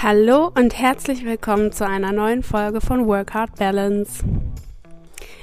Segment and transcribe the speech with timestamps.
[0.00, 4.22] Hallo und herzlich willkommen zu einer neuen Folge von Work Hard Balance.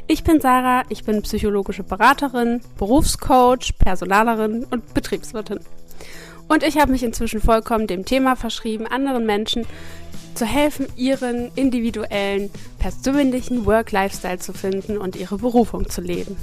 [0.07, 5.59] Ich bin Sarah, ich bin psychologische Beraterin, Berufscoach, Personalerin und Betriebswirtin.
[6.47, 9.65] Und ich habe mich inzwischen vollkommen dem Thema verschrieben, anderen Menschen
[10.35, 12.49] zu helfen, ihren individuellen,
[12.79, 16.37] persönlichen Work-Lifestyle zu finden und ihre Berufung zu leben.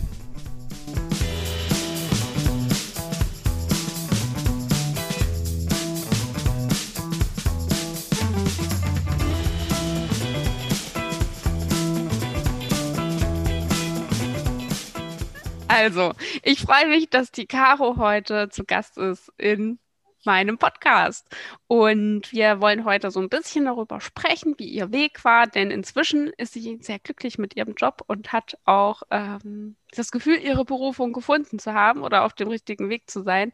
[15.82, 16.12] Also,
[16.44, 19.80] ich freue mich, dass die Caro heute zu Gast ist in
[20.24, 21.26] meinem Podcast.
[21.66, 26.28] Und wir wollen heute so ein bisschen darüber sprechen, wie ihr Weg war, denn inzwischen
[26.38, 31.12] ist sie sehr glücklich mit ihrem Job und hat auch ähm, das Gefühl, ihre Berufung
[31.12, 33.50] gefunden zu haben oder auf dem richtigen Weg zu sein.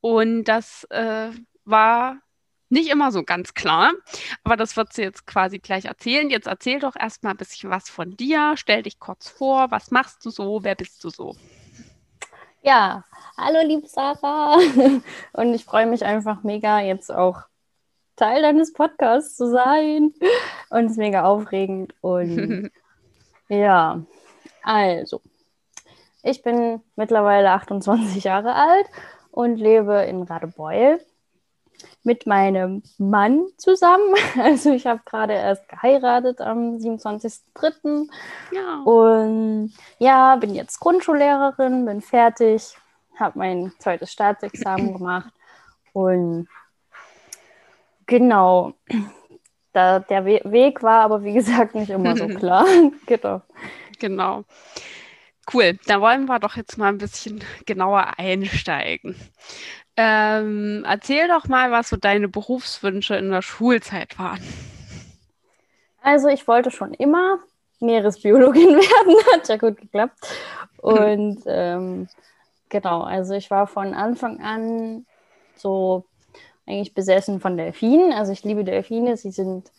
[0.00, 1.32] Und das äh,
[1.66, 2.16] war
[2.70, 3.92] nicht immer so ganz klar,
[4.42, 6.30] aber das wird sie jetzt quasi gleich erzählen.
[6.30, 10.24] Jetzt erzähl doch erstmal ein bisschen was von dir, stell dich kurz vor, was machst
[10.24, 11.36] du so, wer bist du so?
[12.62, 13.04] Ja,
[13.36, 14.56] hallo liebe Sarah.
[15.32, 17.42] Und ich freue mich einfach mega jetzt auch
[18.16, 20.12] Teil deines Podcasts zu sein.
[20.70, 22.70] Und es ist mega aufregend und
[23.48, 24.02] ja,
[24.62, 25.22] also
[26.24, 28.86] ich bin mittlerweile 28 Jahre alt
[29.30, 31.00] und lebe in Radebeul
[32.02, 34.14] mit meinem Mann zusammen.
[34.38, 38.08] Also ich habe gerade erst geheiratet am 27.03.
[38.52, 38.82] Ja.
[38.82, 42.76] Und ja, bin jetzt Grundschullehrerin, bin fertig,
[43.16, 45.32] habe mein zweites Staatsexamen gemacht
[45.92, 46.48] und
[48.06, 48.74] genau,
[49.72, 52.66] da, der We Weg war aber wie gesagt nicht immer so klar.
[53.06, 53.42] genau.
[53.98, 54.44] Genau.
[55.52, 59.16] Cool, da wollen wir doch jetzt mal ein bisschen genauer einsteigen.
[60.00, 64.38] Ähm, erzähl doch mal, was so deine Berufswünsche in der Schulzeit waren.
[66.00, 67.40] Also ich wollte schon immer
[67.80, 70.20] Meeresbiologin werden, hat ja gut geklappt.
[70.76, 72.08] Und ähm,
[72.68, 75.04] genau, also ich war von Anfang an
[75.56, 76.04] so
[76.64, 78.12] eigentlich besessen von Delfinen.
[78.12, 79.72] Also ich liebe Delfine, sie sind,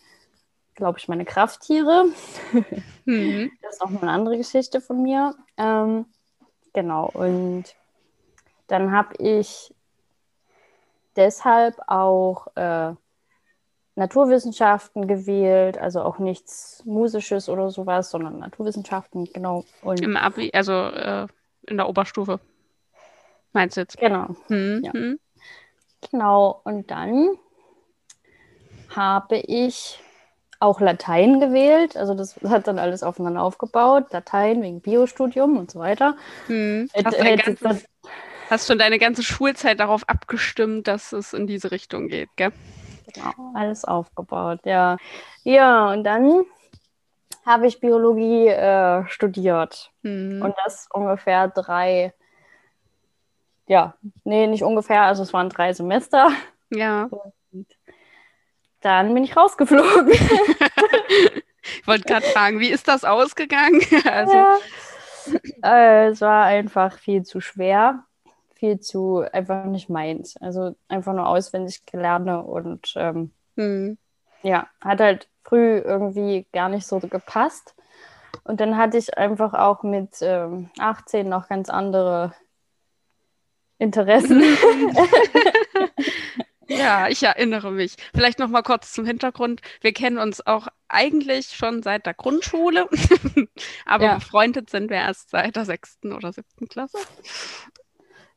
[0.74, 2.04] glaube ich, meine Krafttiere.
[3.06, 3.50] Mhm.
[3.62, 5.34] Das ist auch mal eine andere Geschichte von mir.
[5.56, 6.04] Ähm,
[6.74, 7.64] genau, und
[8.68, 9.74] dann habe ich
[11.20, 12.94] deshalb auch äh,
[13.94, 19.64] Naturwissenschaften gewählt, also auch nichts Musisches oder sowas, sondern Naturwissenschaften, genau.
[19.82, 21.26] Und Im Abi, also äh,
[21.66, 22.40] in der Oberstufe,
[23.52, 23.98] meinst du jetzt?
[23.98, 24.34] Genau.
[24.48, 24.92] Hm, ja.
[24.92, 25.20] hm.
[26.10, 27.36] Genau, und dann
[28.88, 30.00] habe ich
[30.60, 31.96] auch Latein gewählt.
[31.96, 34.12] Also das hat dann alles aufeinander aufgebaut.
[34.12, 36.16] Latein wegen Biostudium und so weiter.
[36.46, 36.88] Hm.
[37.04, 37.86] Hast, Hätt, ganzes,
[38.50, 42.52] hast schon deine ganze Schulzeit darauf abgestimmt, dass es in diese Richtung geht, gell?
[43.14, 44.96] Genau, alles aufgebaut, ja.
[45.44, 46.44] Ja, und dann
[47.46, 49.90] habe ich Biologie äh, studiert.
[50.02, 50.42] Mhm.
[50.42, 52.12] Und das ungefähr drei,
[53.66, 53.94] ja,
[54.24, 56.30] nee, nicht ungefähr, also es waren drei Semester.
[56.70, 57.08] Ja.
[57.50, 57.66] Und
[58.80, 60.10] dann bin ich rausgeflogen.
[60.10, 63.80] ich wollte gerade fragen, wie ist das ausgegangen?
[64.10, 64.32] also.
[64.32, 64.58] Ja.
[65.62, 68.04] Äh, es war einfach viel zu schwer
[68.60, 70.36] viel zu einfach nicht meins.
[70.36, 73.98] Also einfach nur auswendig gelerne und ähm, hm.
[74.42, 77.74] ja, hat halt früh irgendwie gar nicht so gepasst.
[78.44, 82.34] Und dann hatte ich einfach auch mit ähm, 18 noch ganz andere
[83.78, 84.42] Interessen.
[86.68, 87.96] ja, ich erinnere mich.
[88.14, 89.62] Vielleicht noch mal kurz zum Hintergrund.
[89.80, 92.88] Wir kennen uns auch eigentlich schon seit der Grundschule,
[93.86, 94.14] aber ja.
[94.16, 96.98] befreundet sind wir erst seit der sechsten oder siebten Klasse.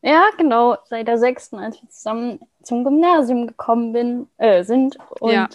[0.03, 5.31] Ja, genau, seit der sechsten, als wir zusammen zum Gymnasium gekommen bin, äh, sind und
[5.31, 5.47] ja.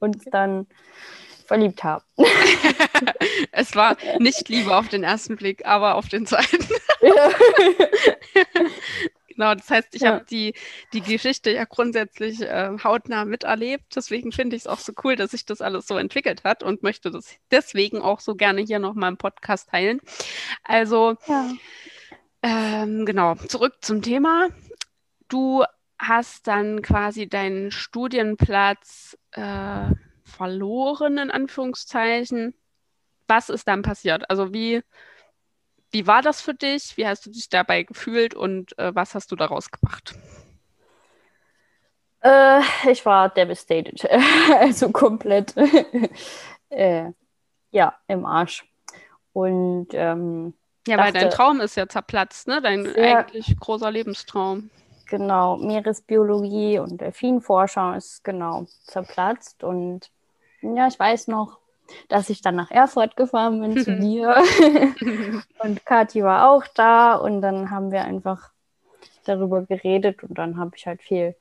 [0.00, 0.66] uns dann
[1.46, 2.04] verliebt haben.
[3.52, 6.66] es war nicht Liebe auf den ersten Blick, aber auf den zweiten.
[7.02, 7.30] Ja.
[9.28, 10.14] genau, das heißt, ich ja.
[10.14, 10.54] habe die,
[10.92, 13.94] die Geschichte ja grundsätzlich äh, hautnah miterlebt.
[13.94, 16.82] Deswegen finde ich es auch so cool, dass sich das alles so entwickelt hat und
[16.82, 20.00] möchte das deswegen auch so gerne hier nochmal im Podcast teilen.
[20.64, 21.52] Also, ja.
[22.44, 24.50] Ähm, genau, zurück zum Thema.
[25.28, 25.64] Du
[25.98, 29.86] hast dann quasi deinen Studienplatz äh,
[30.24, 32.52] verloren, in Anführungszeichen.
[33.26, 34.28] Was ist dann passiert?
[34.28, 34.82] Also wie,
[35.90, 36.98] wie war das für dich?
[36.98, 40.14] Wie hast du dich dabei gefühlt und äh, was hast du daraus gemacht?
[42.20, 42.60] Äh,
[42.90, 44.06] ich war devastated,
[44.60, 45.54] also komplett
[46.68, 47.10] äh,
[47.70, 48.66] ja, im Arsch.
[49.32, 50.52] Und ähm,
[50.86, 52.60] ja, dachte, weil dein Traum ist ja zerplatzt, ne?
[52.62, 54.70] Dein ja, eigentlich großer Lebenstraum.
[55.06, 59.64] genau, Meeresbiologie und Delfinforschung ist genau zerplatzt.
[59.64, 60.10] Und
[60.62, 61.58] ja, ich weiß noch,
[62.08, 64.36] dass ich dann nach Erfurt gefahren bin zu dir.
[65.58, 68.50] und Kathi war auch da und dann haben wir einfach
[69.24, 71.34] darüber geredet und dann habe ich halt viel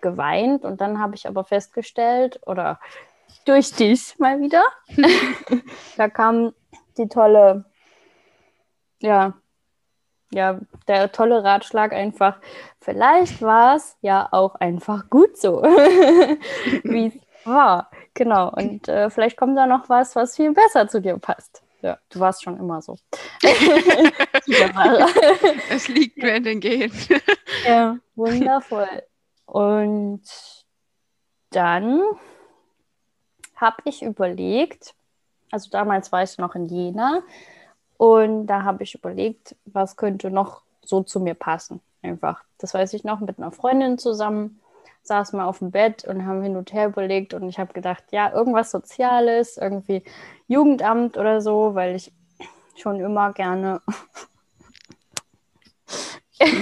[0.00, 2.80] geweint und dann habe ich aber festgestellt oder
[3.44, 4.62] durch dich mal wieder,
[5.96, 6.52] da kam
[6.96, 7.64] die tolle,
[9.00, 9.34] ja,
[10.32, 12.38] ja, der tolle Ratschlag einfach,
[12.80, 15.62] vielleicht war es ja auch einfach gut so,
[16.84, 17.90] wie es war.
[18.14, 21.62] Genau, und äh, vielleicht kommt da noch was, was viel besser zu dir passt.
[21.82, 22.98] Ja, du warst schon immer so.
[25.70, 26.92] es liegt mir in den Genen.
[27.66, 29.02] ja, wundervoll.
[29.46, 30.22] Und
[31.50, 32.02] dann
[33.56, 34.94] habe ich überlegt,
[35.50, 37.22] also damals war ich noch in Jena
[38.00, 41.80] und da habe ich überlegt, was könnte noch so zu mir passen.
[42.00, 42.42] Einfach.
[42.56, 44.58] Das weiß ich noch mit einer Freundin zusammen
[45.02, 48.04] saßen wir auf dem Bett und haben hin und her überlegt und ich habe gedacht,
[48.10, 50.02] ja, irgendwas Soziales, irgendwie
[50.48, 52.10] Jugendamt oder so, weil ich
[52.76, 53.82] schon immer gerne.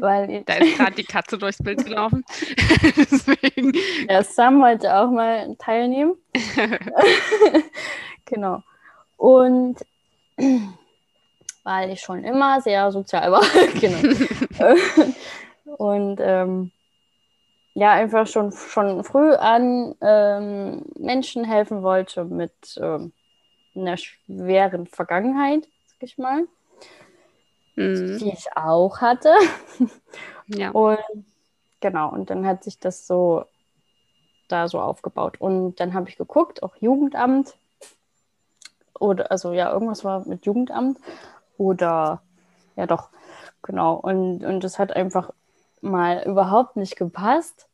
[0.00, 0.44] weil.
[0.44, 2.24] Da ist gerade die Katze durchs Bild gelaufen.
[2.96, 3.72] Deswegen.
[4.08, 6.14] Ja, Sam wollte auch mal teilnehmen.
[8.24, 8.62] genau.
[9.16, 9.78] Und
[11.64, 13.44] weil ich schon immer sehr sozial war.
[13.80, 14.14] genau.
[15.78, 16.72] und ähm,
[17.74, 23.12] ja einfach schon, schon früh an ähm, Menschen helfen wollte mit ähm,
[23.74, 26.46] einer schweren Vergangenheit, sag ich mal,
[27.76, 28.18] mhm.
[28.18, 29.34] die ich auch hatte.
[30.46, 30.70] ja.
[30.70, 30.98] Und
[31.80, 33.44] genau, und dann hat sich das so
[34.48, 35.40] da so aufgebaut.
[35.40, 37.56] Und dann habe ich geguckt, auch Jugendamt.
[39.02, 40.98] Oder, also ja, irgendwas war mit Jugendamt.
[41.58, 42.22] Oder,
[42.76, 43.08] ja doch,
[43.62, 43.94] genau.
[43.96, 45.32] Und, und das hat einfach
[45.80, 47.66] mal überhaupt nicht gepasst,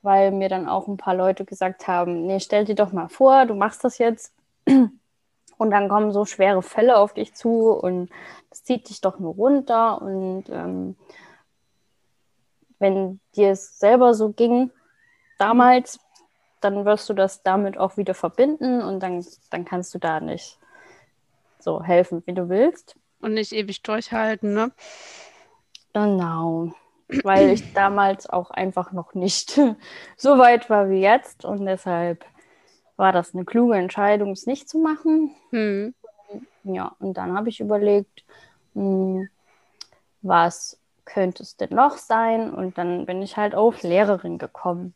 [0.00, 3.44] weil mir dann auch ein paar Leute gesagt haben, nee, stell dir doch mal vor,
[3.44, 4.32] du machst das jetzt
[4.66, 8.08] und dann kommen so schwere Fälle auf dich zu und
[8.48, 10.96] das zieht dich doch nur runter und ähm,
[12.78, 14.70] wenn dir es selber so ging
[15.38, 16.00] damals,
[16.60, 20.58] dann wirst du das damit auch wieder verbinden und dann, dann kannst du da nicht
[21.58, 22.96] so helfen, wie du willst.
[23.20, 24.72] Und nicht ewig durchhalten, ne?
[25.92, 26.72] Genau
[27.22, 29.60] weil ich damals auch einfach noch nicht
[30.16, 32.24] so weit war wie jetzt und deshalb
[32.96, 35.34] war das eine kluge Entscheidung, es nicht zu machen.
[35.50, 35.94] Hm.
[36.64, 38.24] Ja, und dann habe ich überlegt,
[38.74, 39.28] hm,
[40.22, 42.52] was könnte es denn noch sein?
[42.52, 44.94] Und dann bin ich halt auf Lehrerin gekommen.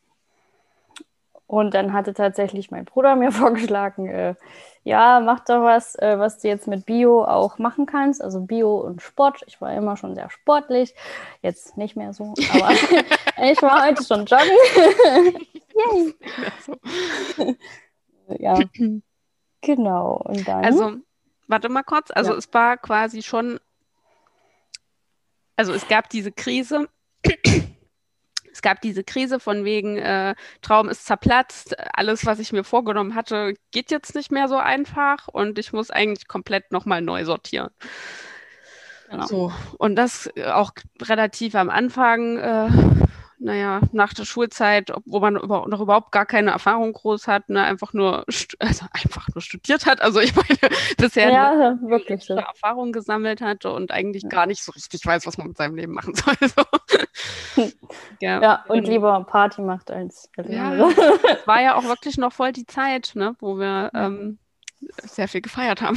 [1.51, 4.37] Und dann hatte tatsächlich mein Bruder mir vorgeschlagen, äh,
[4.85, 8.23] ja, mach doch was, äh, was du jetzt mit Bio auch machen kannst.
[8.23, 9.43] Also Bio und Sport.
[9.49, 10.95] Ich war immer schon sehr sportlich.
[11.43, 12.71] Jetzt nicht mehr so, aber
[13.51, 14.47] ich war heute schon joggen.
[15.75, 17.57] Yay.
[18.39, 18.59] ja.
[19.63, 20.23] Genau.
[20.25, 20.65] Und dann.
[20.65, 20.97] Also,
[21.47, 22.11] warte mal kurz.
[22.15, 22.39] Also, ja.
[22.39, 23.61] es war quasi schon.
[25.55, 26.89] Also, es gab diese Krise
[28.53, 33.15] es gab diese Krise von wegen, äh, Traum ist zerplatzt, alles, was ich mir vorgenommen
[33.15, 37.71] hatte, geht jetzt nicht mehr so einfach und ich muss eigentlich komplett nochmal neu sortieren.
[39.11, 39.27] Genau.
[39.27, 40.71] So, und das auch
[41.03, 42.69] relativ am Anfang, äh,
[43.43, 47.65] naja, nach der Schulzeit, wo man über, noch überhaupt gar keine Erfahrung groß hat, ne,
[47.65, 48.27] einfach nur,
[48.59, 50.03] also einfach nur studiert hat.
[50.03, 52.35] Also ich meine, bisher ja, wirklich so.
[52.35, 54.29] Erfahrung gesammelt hatte und eigentlich ja.
[54.29, 56.35] gar nicht so richtig weiß, was man mit seinem Leben machen soll.
[57.57, 57.63] So.
[58.21, 62.53] ja, ja, und lieber Party macht als ja, Es war ja auch wirklich noch voll
[62.53, 64.39] die Zeit, ne, wo wir ähm,
[65.03, 65.97] sehr viel gefeiert haben.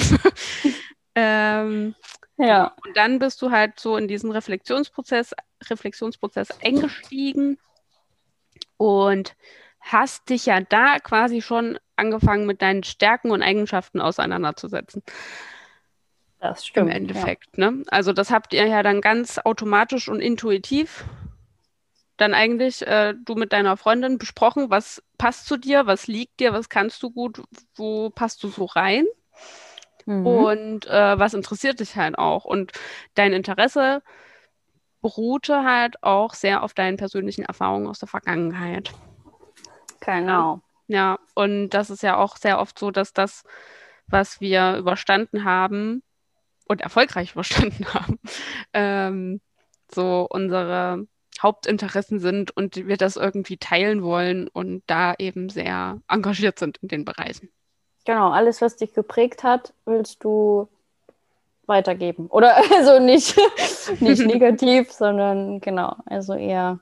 [1.16, 1.94] ähm,
[2.38, 2.74] ja.
[2.86, 5.34] Und dann bist du halt so in diesen Reflexionsprozess,
[5.70, 7.58] Reflexionsprozess eingestiegen
[8.78, 9.36] und
[9.80, 15.04] hast dich ja da quasi schon angefangen mit deinen Stärken und Eigenschaften auseinanderzusetzen.
[16.40, 16.90] Das stimmt.
[16.90, 17.58] Im Endeffekt.
[17.58, 17.72] Ja.
[17.72, 17.84] Ne?
[17.88, 21.06] Also das habt ihr ja dann ganz automatisch und intuitiv
[22.18, 26.54] dann eigentlich äh, du mit deiner Freundin besprochen, was passt zu dir, was liegt dir,
[26.54, 27.42] was kannst du gut,
[27.76, 29.06] wo passt du so rein?
[30.06, 30.26] Mhm.
[30.26, 32.46] Und äh, was interessiert dich halt auch?
[32.46, 32.72] Und
[33.16, 34.04] dein Interesse
[35.04, 38.92] beruhte halt auch sehr auf deinen persönlichen Erfahrungen aus der Vergangenheit.
[40.00, 40.62] Genau.
[40.88, 43.44] Ja, und das ist ja auch sehr oft so, dass das,
[44.08, 46.02] was wir überstanden haben
[46.68, 48.20] und erfolgreich überstanden haben,
[48.74, 49.42] ähm,
[49.94, 51.06] so unsere
[51.42, 56.88] Hauptinteressen sind und wir das irgendwie teilen wollen und da eben sehr engagiert sind in
[56.88, 57.50] den Bereichen.
[58.06, 60.70] Genau, alles, was dich geprägt hat, willst du
[61.66, 62.28] weitergeben.
[62.28, 63.36] Oder also nicht,
[64.00, 66.80] nicht negativ, sondern genau, also eher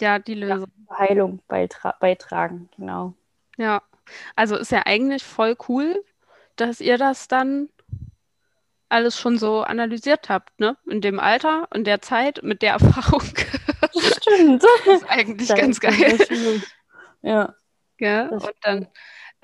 [0.00, 0.66] ja, die Lösung.
[0.88, 3.14] Ja, Heilung beitra beitragen, genau.
[3.56, 3.82] Ja,
[4.36, 6.04] also ist ja eigentlich voll cool,
[6.56, 7.68] dass ihr das dann
[8.88, 10.76] alles schon so analysiert habt, ne?
[10.86, 13.22] In dem Alter, in der Zeit, mit der Erfahrung.
[14.20, 14.62] Stimmt.
[14.62, 16.18] Das ist eigentlich das ganz geil.
[17.22, 17.54] Ja.
[17.98, 18.28] ja.
[18.28, 18.86] Und dann,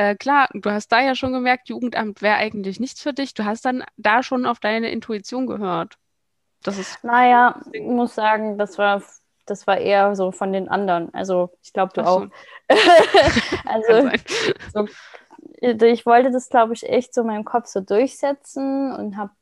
[0.00, 3.35] äh, klar, du hast da ja schon gemerkt, Jugendamt wäre eigentlich nichts für dich.
[3.35, 5.99] Du hast dann da schon auf deine Intuition gehört.
[6.62, 7.04] Das ist.
[7.04, 9.02] Naja, ich muss sagen, das war
[9.45, 11.12] das war eher so von den anderen.
[11.12, 12.26] Also ich glaube, du auch.
[13.66, 14.11] also
[14.73, 14.88] so,
[15.61, 19.33] ich wollte das, glaube ich, echt so in meinem Kopf so durchsetzen und habe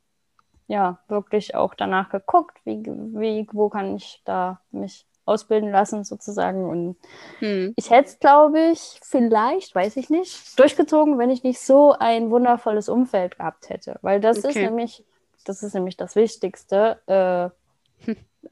[0.67, 6.69] ja wirklich auch danach geguckt, wie, wie, wo kann ich da mich ausbilden lassen sozusagen.
[6.69, 6.97] Und
[7.39, 7.75] hm.
[7.77, 12.31] ich hätte es, glaube ich, vielleicht, weiß ich nicht, durchgezogen, wenn ich nicht so ein
[12.31, 13.99] wundervolles Umfeld gehabt hätte.
[14.03, 14.49] Weil das okay.
[14.49, 15.05] ist nämlich,
[15.45, 17.01] das ist nämlich das Wichtigste.
[17.07, 17.51] Äh,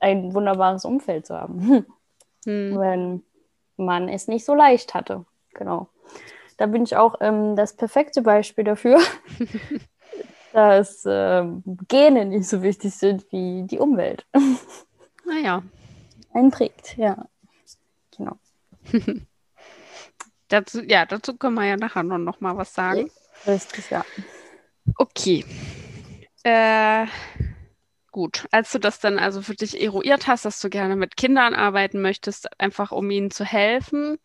[0.00, 1.86] ein wunderbares Umfeld zu haben,
[2.44, 2.78] hm.
[2.78, 3.22] wenn
[3.76, 5.24] man es nicht so leicht hatte.
[5.54, 5.88] Genau.
[6.56, 8.98] Da bin ich auch ähm, das perfekte Beispiel dafür,
[10.52, 14.26] dass ähm, Gene nicht so wichtig sind wie die Umwelt.
[15.26, 15.62] Naja.
[16.36, 17.26] Einprägt, ja.
[18.14, 18.38] Genau.
[20.48, 23.10] dazu, ja, dazu können wir ja nachher noch, noch mal was sagen.
[23.46, 24.04] Richtig, ja.
[24.98, 25.46] Okay.
[26.42, 27.06] Äh,
[28.12, 28.46] gut.
[28.50, 32.02] Als du das dann also für dich eruiert hast, dass du gerne mit Kindern arbeiten
[32.02, 34.18] möchtest, einfach um ihnen zu helfen.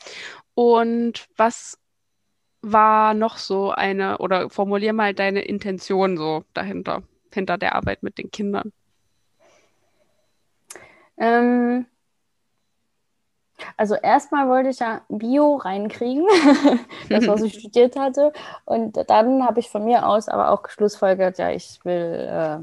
[0.54, 1.80] Und was
[2.62, 7.04] war noch so eine, oder formulier mal deine Intention so dahinter,
[7.34, 8.74] hinter der Arbeit mit den Kindern?
[11.18, 11.86] Ähm,
[13.78, 16.26] also erstmal wollte ich ja Bio reinkriegen,
[17.10, 18.34] das, was ich studiert hatte.
[18.66, 22.58] Und dann habe ich von mir aus aber auch geschlussfolgert, ja, ich will äh,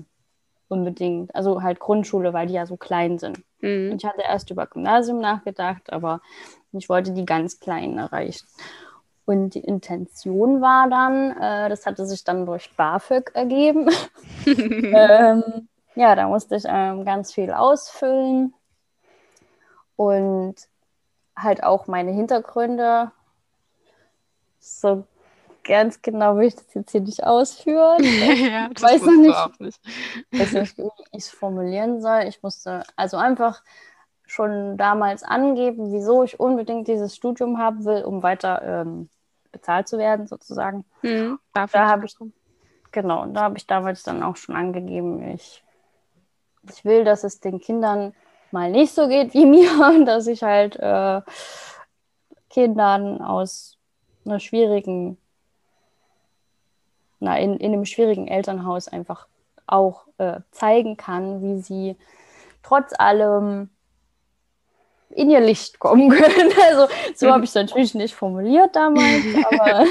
[0.69, 3.43] unbedingt, also halt Grundschule, weil die ja so klein sind.
[3.61, 3.97] Mhm.
[3.97, 6.21] Ich hatte erst über Gymnasium nachgedacht, aber
[6.73, 8.47] ich wollte die ganz Kleinen erreichen.
[9.25, 13.91] Und die Intention war dann, äh, das hatte sich dann durch BAföG ergeben.
[14.47, 18.55] ähm, ja, da musste ich ähm, ganz viel ausfüllen
[19.97, 20.55] und
[21.43, 23.11] halt auch meine Hintergründe
[24.59, 25.05] so
[25.65, 28.03] ganz genau will ich das jetzt hier nicht ausführen.
[28.03, 29.81] ja, ich weiß noch nicht, nicht.
[30.33, 32.23] weiß nicht, wie ich es formulieren soll.
[32.27, 33.63] Ich musste also einfach
[34.27, 39.09] schon damals angeben, wieso ich unbedingt dieses Studium haben will, um weiter ähm,
[39.53, 40.85] bezahlt zu werden, sozusagen.
[41.03, 42.17] Mhm, da habe ich
[42.93, 45.63] genau, da habe ich damals dann auch schon angegeben, ich,
[46.71, 48.15] ich will, dass es den Kindern
[48.53, 51.23] mal nicht so geht wie mir, dass ich halt äh,
[52.51, 53.79] Kindern aus
[54.25, 55.19] einer schwierigen
[57.21, 59.27] na, in, in einem schwierigen Elternhaus einfach
[59.67, 61.97] auch äh, zeigen kann, wie sie
[62.63, 63.71] trotz allem
[65.11, 66.53] in ihr Licht kommen können.
[66.69, 69.87] Also so habe ich es natürlich nicht formuliert damals, aber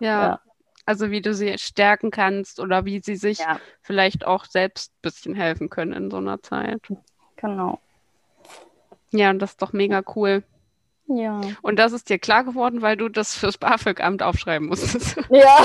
[0.00, 0.28] ja.
[0.28, 0.40] ja.
[0.86, 3.60] Also wie du sie stärken kannst oder wie sie sich ja.
[3.82, 6.80] vielleicht auch selbst ein bisschen helfen können in so einer Zeit.
[7.40, 7.80] Genau.
[9.10, 10.42] Ja, und das ist doch mega cool.
[11.06, 11.40] Ja.
[11.62, 15.16] Und das ist dir klar geworden, weil du das fürs BAföG-Amt aufschreiben musstest.
[15.30, 15.56] Ja.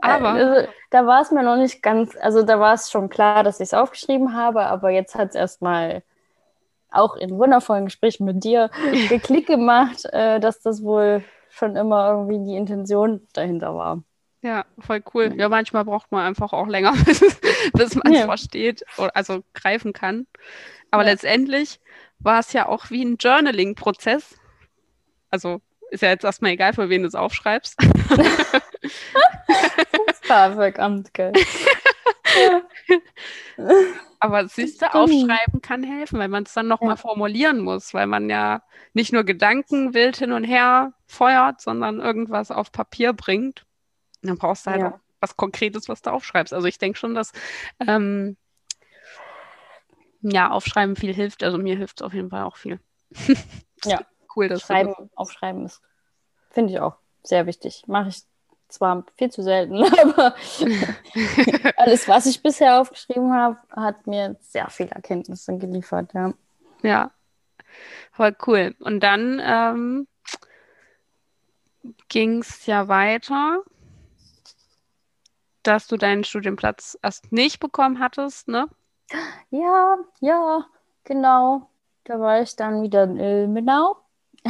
[0.00, 0.28] aber.
[0.30, 3.58] Also, da war es mir noch nicht ganz, also da war es schon klar, dass
[3.58, 6.02] ich es aufgeschrieben habe, aber jetzt hat es erstmal
[6.90, 8.70] auch in wundervollen Gesprächen mit dir
[9.08, 14.02] geklickt gemacht, äh, dass das wohl schon immer irgendwie die Intention dahinter war.
[14.42, 15.34] Ja, voll cool.
[15.36, 16.92] Ja, manchmal braucht man einfach auch länger,
[17.72, 18.24] bis man es ja.
[18.26, 20.26] versteht, also greifen kann.
[20.90, 21.10] Aber ja.
[21.10, 21.80] letztendlich
[22.20, 24.36] war es ja auch wie ein Journaling-Prozess.
[25.30, 27.76] Also ist ja jetzt erstmal egal, für wen du es aufschreibst.
[30.06, 31.32] das BAföG-Amt, gell?
[34.20, 36.96] Aber siehst du, aufschreiben kann helfen, weil man es dann nochmal ja.
[36.96, 42.50] formulieren muss, weil man ja nicht nur Gedanken wild hin und her feuert, sondern irgendwas
[42.50, 43.64] auf Papier bringt.
[44.22, 44.88] Dann brauchst du halt ja.
[44.92, 46.52] auch was Konkretes, was du aufschreibst.
[46.52, 47.32] Also ich denke schon, dass
[47.86, 48.36] ähm,
[50.22, 51.42] ja, aufschreiben viel hilft.
[51.42, 52.80] Also mir hilft es auf jeden Fall auch viel.
[53.84, 54.00] ja.
[54.34, 55.08] Cool, dass Schreiben, das...
[55.16, 55.80] aufschreiben ist,
[56.50, 57.84] finde ich auch sehr wichtig.
[57.86, 58.22] Mache ich
[58.68, 60.34] zwar viel zu selten, aber
[61.76, 66.32] alles, was ich bisher aufgeschrieben habe, hat mir sehr viele Erkenntnisse geliefert, ja.
[66.82, 67.10] Ja,
[68.12, 68.76] voll cool.
[68.78, 70.06] Und dann ähm,
[72.08, 73.62] ging es ja weiter,
[75.68, 78.68] dass du deinen Studienplatz erst nicht bekommen hattest, ne?
[79.50, 80.64] Ja, ja,
[81.04, 81.68] genau.
[82.04, 83.96] Da war ich dann wieder in Ilmenau.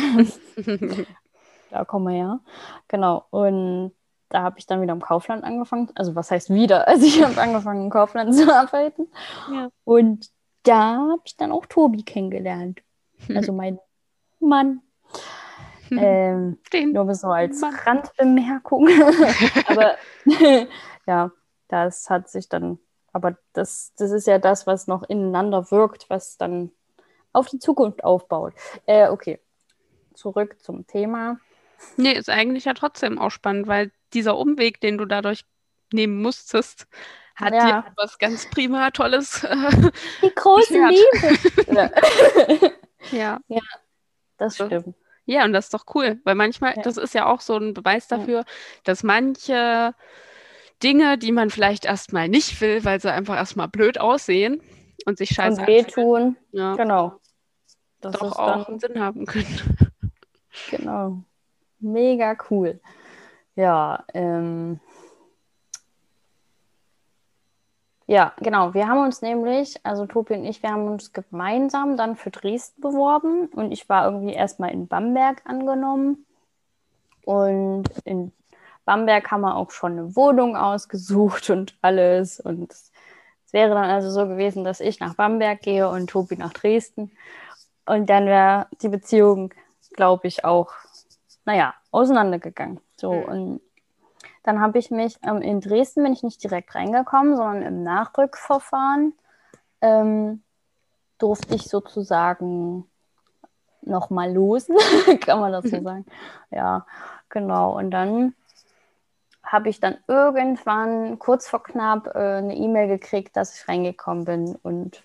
[1.71, 2.41] da kommen wir ja.
[2.87, 3.25] Genau.
[3.31, 3.93] Und
[4.29, 5.91] da habe ich dann wieder im Kaufland angefangen.
[5.97, 6.87] Also was heißt wieder?
[6.89, 9.09] Also ich habe angefangen im Kaufland zu arbeiten.
[9.53, 9.71] Ja.
[9.85, 10.31] Und
[10.63, 12.81] da habe ich dann auch Tobi kennengelernt.
[13.35, 13.81] Also mein
[14.39, 14.83] Mann.
[15.91, 16.59] Ähm,
[16.93, 17.75] nur so als Mann.
[17.75, 18.89] Randbemerkung.
[19.67, 19.97] aber
[21.07, 21.31] ja,
[21.69, 22.79] das hat sich dann,
[23.13, 26.71] aber das, das ist ja das, was noch ineinander wirkt, was dann
[27.33, 28.55] auf die Zukunft aufbaut.
[28.87, 29.41] Äh, okay,
[30.15, 31.39] zurück zum Thema.
[31.97, 35.45] Nee, ist eigentlich ja trotzdem auch spannend, weil dieser Umweg, den du dadurch
[35.93, 36.87] nehmen musstest,
[37.37, 37.83] hat Ja.
[37.83, 39.45] dir was ganz prima Tolles.
[39.45, 39.91] Äh,
[40.23, 40.75] Die große.
[40.75, 41.93] Liebe.
[43.13, 43.61] ja, ja.
[44.39, 44.95] das stimmt.
[45.29, 46.83] Ja, und das ist doch cool, weil manchmal, Ja.
[46.83, 48.17] das ist ja auch so ein Beweis Ja.
[48.17, 48.45] dafür,
[48.85, 49.95] dass manche
[50.83, 54.63] Dinge, die man vielleicht erstmal nicht will, weil sie einfach erstmal blöd aussehen
[55.07, 57.21] und sich scheiße Und wehtun, ja, genau.
[58.01, 59.59] Das doch auch einen Sinn haben können.
[60.71, 61.23] Genau.
[61.81, 62.81] Mega cool.
[63.55, 64.81] Ja, ähm.
[68.11, 68.73] Ja, genau.
[68.73, 72.81] Wir haben uns nämlich, also Tobi und ich, wir haben uns gemeinsam dann für Dresden
[72.81, 76.25] beworben und ich war irgendwie erstmal in Bamberg angenommen.
[77.27, 78.33] Und in
[78.87, 82.41] Bamberg haben wir auch schon eine Wohnung ausgesucht und alles.
[82.41, 82.91] Und es
[83.53, 87.13] wäre dann also so gewesen, dass ich nach Bamberg gehe und Tobi nach Dresden.
[87.85, 89.53] Und dann wäre die Beziehung,
[89.93, 90.73] glaube ich, auch,
[91.45, 92.81] naja, auseinandergegangen.
[92.97, 93.23] So, Mhm.
[93.25, 93.61] und
[94.49, 99.13] dann habe ich mich ähm, in Dresden bin ich nicht direkt reingekommen, sondern im Nachrückverfahren
[99.83, 100.43] ähm,
[101.19, 102.91] durfte ich sozusagen
[103.83, 104.75] nochmal losen,
[105.21, 105.85] kann man das so Mhm.
[105.85, 106.07] sagen.
[106.51, 106.87] Ja,
[107.29, 107.77] genau.
[107.77, 108.35] Und dann
[109.43, 114.57] habe ich dann irgendwann kurz vor knapp äh, eine E-Mail gekriegt, dass ich reingekommen bin.
[114.63, 115.03] Und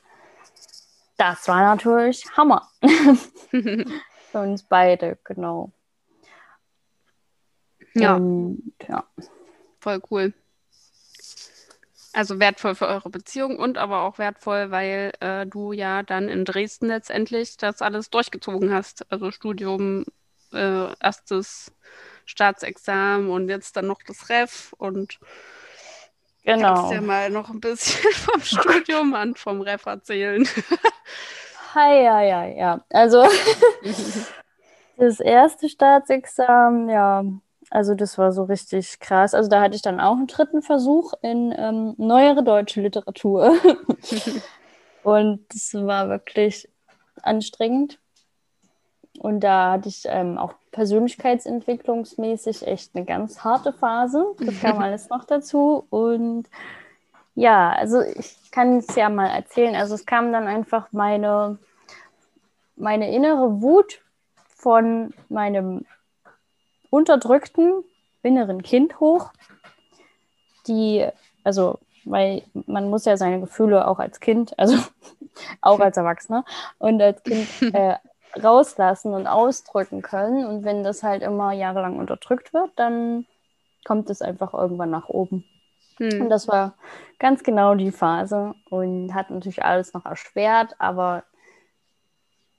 [1.18, 2.70] das war natürlich Hammer
[3.52, 5.72] für uns beide, genau.
[7.96, 9.04] Ja, Und, ja.
[9.80, 10.34] voll cool.
[12.16, 16.46] Also wertvoll für eure Beziehung und aber auch wertvoll, weil äh, du ja dann in
[16.46, 19.12] Dresden letztendlich das alles durchgezogen hast.
[19.12, 20.06] Also Studium,
[20.54, 21.72] äh, erstes
[22.26, 25.20] Staatsexamen und jetzt dann noch das Ref und
[26.44, 26.76] Genau.
[26.76, 30.48] kannst ja mal noch ein bisschen vom Studium und vom Ref erzählen.
[31.74, 32.86] Hi, ja, ja, ja.
[32.90, 33.26] Also
[34.98, 37.24] das erste Staatsexamen, ja,
[37.74, 39.34] also das war so richtig krass.
[39.34, 43.56] Also da hatte ich dann auch einen dritten Versuch in ähm, neuere deutsche Literatur.
[45.04, 46.70] Und das war wirklich
[47.24, 47.98] anstrengend.
[49.18, 54.36] Und da hatte ich ähm, auch persönlichkeitsentwicklungsmäßig echt eine ganz harte Phase.
[54.38, 55.88] Das kam alles noch dazu.
[55.90, 56.48] Und
[57.34, 59.74] ja, also ich kann es ja mal erzählen.
[59.74, 61.58] Also es kam dann einfach meine,
[62.76, 64.04] meine innere Wut
[64.46, 65.88] von meinem
[66.94, 67.84] unterdrückten
[68.22, 69.32] inneren Kind hoch,
[70.68, 71.06] die,
[71.44, 74.78] also, weil man muss ja seine Gefühle auch als Kind, also
[75.62, 76.46] auch als Erwachsener
[76.78, 77.96] und als Kind äh,
[78.42, 80.46] rauslassen und ausdrücken können.
[80.46, 83.26] Und wenn das halt immer jahrelang unterdrückt wird, dann
[83.86, 85.46] kommt es einfach irgendwann nach oben.
[86.00, 86.30] Und Hm.
[86.30, 86.76] das war
[87.18, 91.24] ganz genau die Phase und hat natürlich alles noch erschwert, aber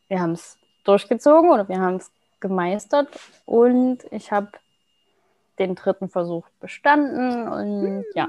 [0.09, 2.11] wir haben es durchgezogen oder wir haben es
[2.45, 3.09] gemeistert
[3.47, 4.51] und ich habe
[5.59, 8.29] den dritten Versuch bestanden und ja,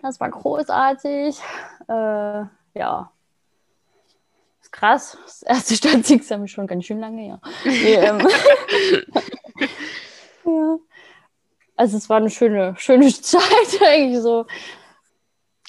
[0.00, 1.38] das war großartig.
[1.86, 3.12] Äh, ja,
[4.62, 5.18] ist krass.
[5.22, 7.40] Das erste Staatsexamen schon ganz schön lange, ja.
[7.66, 8.20] Nee, ähm,
[10.46, 10.78] ja.
[11.76, 14.46] Also es war eine schöne, schöne Zeit eigentlich so.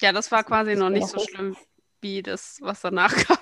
[0.00, 1.54] Ja, das war quasi noch nicht so schlimm
[2.00, 3.36] wie das, was danach kam.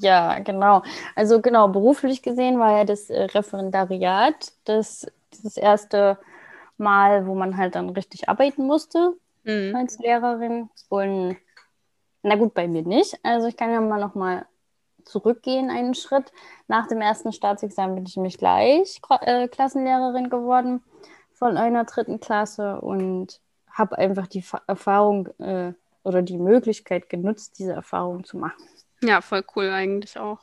[0.00, 0.82] Ja, genau.
[1.14, 5.06] Also genau, beruflich gesehen war ja das äh, Referendariat das,
[5.42, 6.18] das erste
[6.78, 9.74] Mal, wo man halt dann richtig arbeiten musste Hm.
[9.76, 10.68] als Lehrerin.
[10.88, 11.36] Und
[12.22, 13.18] na gut, bei mir nicht.
[13.24, 14.46] Also ich kann ja mal noch mal
[15.04, 16.32] zurückgehen einen Schritt.
[16.68, 20.82] Nach dem ersten Staatsexamen bin ich nämlich gleich äh, Klassenlehrerin geworden
[21.32, 27.58] von einer dritten Klasse und habe einfach die Fa- Erfahrung äh, oder die Möglichkeit genutzt,
[27.58, 28.62] diese Erfahrung zu machen.
[29.02, 30.38] Ja, voll cool eigentlich auch.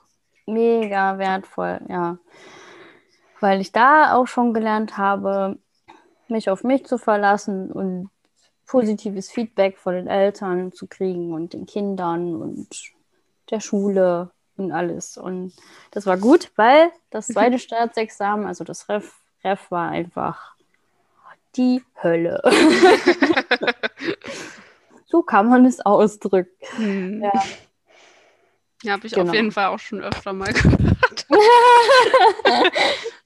[0.45, 2.17] Mega wertvoll, ja.
[3.39, 5.57] Weil ich da auch schon gelernt habe,
[6.27, 8.09] mich auf mich zu verlassen und
[8.65, 12.67] positives Feedback von den Eltern zu kriegen und den Kindern und
[13.49, 15.17] der Schule und alles.
[15.17, 15.53] Und
[15.91, 19.13] das war gut, weil das zweite Staatsexamen, also das Ref,
[19.43, 20.55] Ref war einfach
[21.55, 22.41] die Hölle.
[25.05, 26.51] so kann man es ausdrücken.
[26.77, 27.21] Hm.
[27.21, 27.43] Ja.
[28.85, 29.29] Ja, habe ich Genau.
[29.29, 31.25] auf jeden Fall auch schon öfter mal gehört.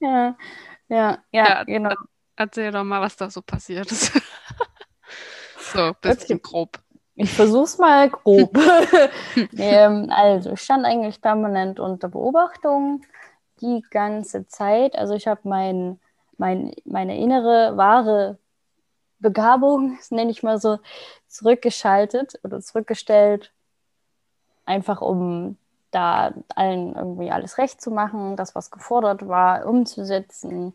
[0.00, 0.36] Ja,
[0.88, 1.94] ja, ja, Ja, genau.
[2.36, 4.12] erzähl doch mal, was da so passiert ist.
[5.74, 6.40] so, bisschen okay.
[6.42, 6.78] grob.
[7.14, 8.56] Ich versuch's mal grob.
[9.58, 13.02] ähm, also, ich stand eigentlich permanent unter Beobachtung
[13.60, 14.96] die ganze Zeit.
[14.96, 16.00] Also, ich habe mein,
[16.38, 18.38] mein, meine innere, wahre
[19.18, 20.78] Begabung, das nenne ich mal so,
[21.28, 23.52] zurückgeschaltet oder zurückgestellt,
[24.64, 25.56] einfach um
[25.90, 30.72] da allen irgendwie alles recht zu machen, das, was gefordert war, umzusetzen.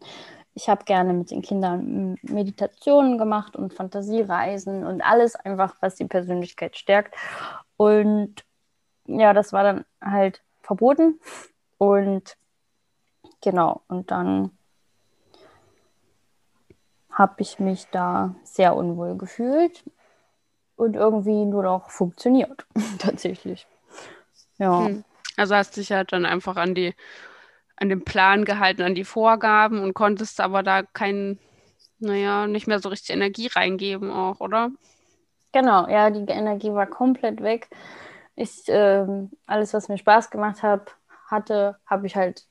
[0.53, 6.05] Ich habe gerne mit den Kindern Meditationen gemacht und Fantasiereisen und alles einfach, was die
[6.05, 7.15] Persönlichkeit stärkt.
[7.77, 8.45] Und
[9.07, 11.19] ja, das war dann halt verboten.
[11.77, 12.37] Und
[13.41, 14.51] genau, und dann
[17.11, 19.83] habe ich mich da sehr unwohl gefühlt
[20.75, 22.65] und irgendwie nur noch funktioniert,
[22.99, 23.67] tatsächlich.
[24.57, 24.85] Ja.
[24.85, 25.03] Hm.
[25.37, 26.93] Also hast dich halt dann einfach an die,
[27.75, 31.39] an den Plan gehalten, an die Vorgaben und konntest aber da kein,
[31.99, 34.71] naja, nicht mehr so richtig Energie reingeben auch, oder?
[35.51, 37.69] Genau, ja, die Energie war komplett weg.
[38.35, 39.05] Ich, äh,
[39.45, 40.95] alles, was mir Spaß gemacht hat,
[41.27, 42.45] hatte, habe ich halt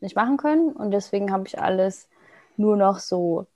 [0.00, 2.08] nicht machen können und deswegen habe ich alles
[2.56, 3.46] nur noch so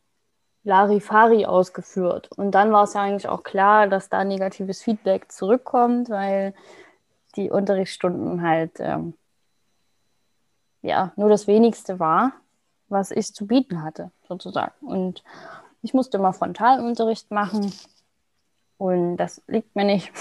[0.63, 2.31] Larifari ausgeführt.
[2.37, 6.55] Und dann war es ja eigentlich auch klar, dass da negatives Feedback zurückkommt, weil
[7.37, 9.15] die Unterrichtsstunden halt ähm,
[10.83, 12.33] ja nur das wenigste war,
[12.89, 14.75] was ich zu bieten hatte, sozusagen.
[14.81, 15.23] Und
[15.83, 17.73] ich musste immer Frontalunterricht machen
[18.79, 20.13] und das liegt mir nicht.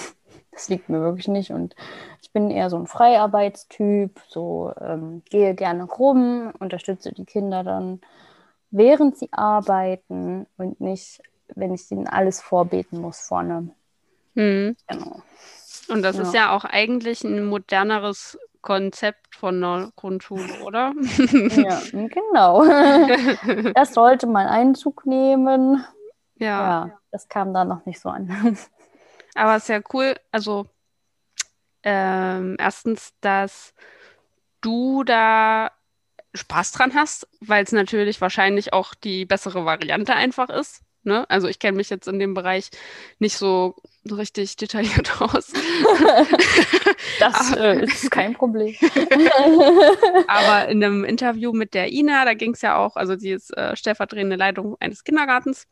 [0.52, 1.52] Das liegt mir wirklich nicht.
[1.52, 1.74] Und
[2.22, 8.02] ich bin eher so ein Freiarbeitstyp, so ähm, gehe gerne rum, unterstütze die Kinder dann,
[8.70, 11.22] während sie arbeiten und nicht,
[11.56, 13.70] wenn ich ihnen alles vorbeten muss vorne.
[14.36, 14.76] Hm.
[14.88, 15.22] Genau.
[15.90, 16.24] Und das ja.
[16.24, 20.94] ist ja auch eigentlich ein moderneres Konzept von einer Grundschule, oder?
[20.96, 22.64] ja, genau.
[23.74, 25.84] Das sollte mal Einzug nehmen.
[26.36, 26.48] Ja.
[26.88, 27.00] ja.
[27.12, 28.28] Das kam da noch nicht so an.
[29.36, 30.68] Aber es ist ja cool, also
[31.84, 33.74] ähm, erstens, dass
[34.62, 35.72] du da
[36.34, 40.82] Spaß dran hast, weil es natürlich wahrscheinlich auch die bessere Variante einfach ist.
[41.10, 41.28] Ne?
[41.30, 42.70] Also ich kenne mich jetzt in dem Bereich
[43.18, 43.76] nicht so
[44.10, 45.52] richtig detailliert aus.
[47.20, 48.76] das äh, ist kein Problem.
[50.28, 53.56] Aber in einem Interview mit der Ina, da ging es ja auch, also sie ist
[53.58, 55.68] äh, stellvertretende Leitung eines Kindergartens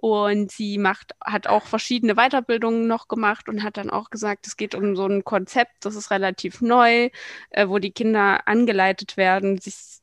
[0.00, 4.56] und sie macht, hat auch verschiedene Weiterbildungen noch gemacht und hat dann auch gesagt, es
[4.56, 7.10] geht um so ein Konzept, das ist relativ neu,
[7.50, 10.00] äh, wo die Kinder angeleitet werden, sich,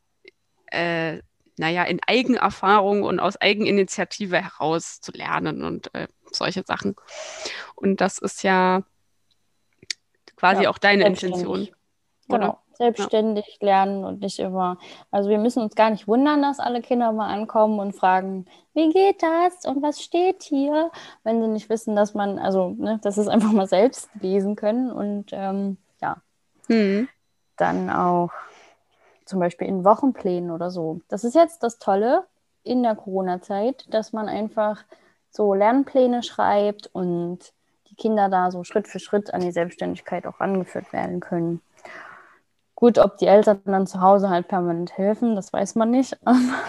[0.68, 1.20] äh,
[1.58, 6.96] naja, in Eigenerfahrung und aus Eigeninitiative heraus zu lernen und äh, solche Sachen.
[7.76, 8.84] Und das ist ja
[10.36, 11.70] quasi ja, auch deine Intention.
[12.28, 13.68] Genau selbstständig ja.
[13.68, 14.78] lernen und nicht immer.
[15.12, 18.90] Also wir müssen uns gar nicht wundern, dass alle Kinder mal ankommen und fragen, wie
[18.90, 20.92] geht das und was steht hier,
[21.24, 24.56] wenn sie nicht wissen, dass man, also ne, dass sie es einfach mal selbst lesen
[24.56, 26.18] können und ähm, ja,
[26.68, 27.08] mhm.
[27.58, 28.32] dann auch
[29.26, 31.02] zum Beispiel in Wochenplänen oder so.
[31.10, 32.26] Das ist jetzt das Tolle
[32.64, 34.84] in der Corona-Zeit, dass man einfach
[35.30, 37.54] so Lernpläne schreibt und
[37.90, 41.62] die Kinder da so Schritt für Schritt an die Selbstständigkeit auch angeführt werden können.
[42.74, 46.18] Gut, ob die Eltern dann zu Hause halt permanent helfen, das weiß man nicht.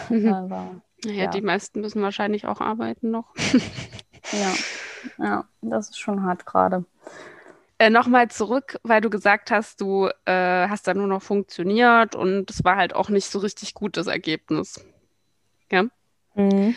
[0.08, 0.32] Mhm.
[0.32, 0.66] Aber,
[1.04, 1.30] naja, ja.
[1.30, 3.34] die meisten müssen wahrscheinlich auch arbeiten noch.
[4.32, 4.54] ja.
[5.18, 6.84] ja, das ist schon hart gerade.
[7.78, 12.50] Äh, Nochmal zurück, weil du gesagt hast, du äh, hast da nur noch funktioniert und
[12.50, 14.84] es war halt auch nicht so richtig gutes Ergebnis.
[15.70, 15.84] Ja?
[16.34, 16.74] Mhm.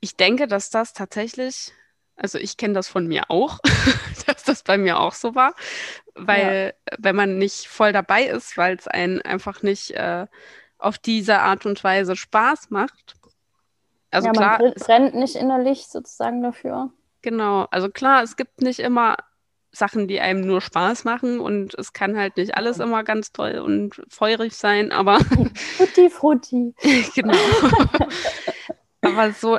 [0.00, 1.72] Ich denke, dass das tatsächlich,
[2.14, 3.58] also ich kenne das von mir auch,
[4.26, 5.54] dass das bei mir auch so war,
[6.14, 6.96] weil ja.
[7.00, 10.26] wenn man nicht voll dabei ist, weil es einen einfach nicht äh,
[10.78, 13.16] auf diese Art und Weise Spaß macht.
[14.12, 16.92] Also ja, klar, man brennt nicht innerlich sozusagen dafür.
[17.22, 19.16] Genau, also klar, es gibt nicht immer
[19.70, 23.58] Sachen, die einem nur Spaß machen und es kann halt nicht alles immer ganz toll
[23.58, 25.20] und feurig sein, aber
[25.76, 26.74] Frutti, Frutti.
[27.14, 27.36] genau.
[29.02, 29.58] aber so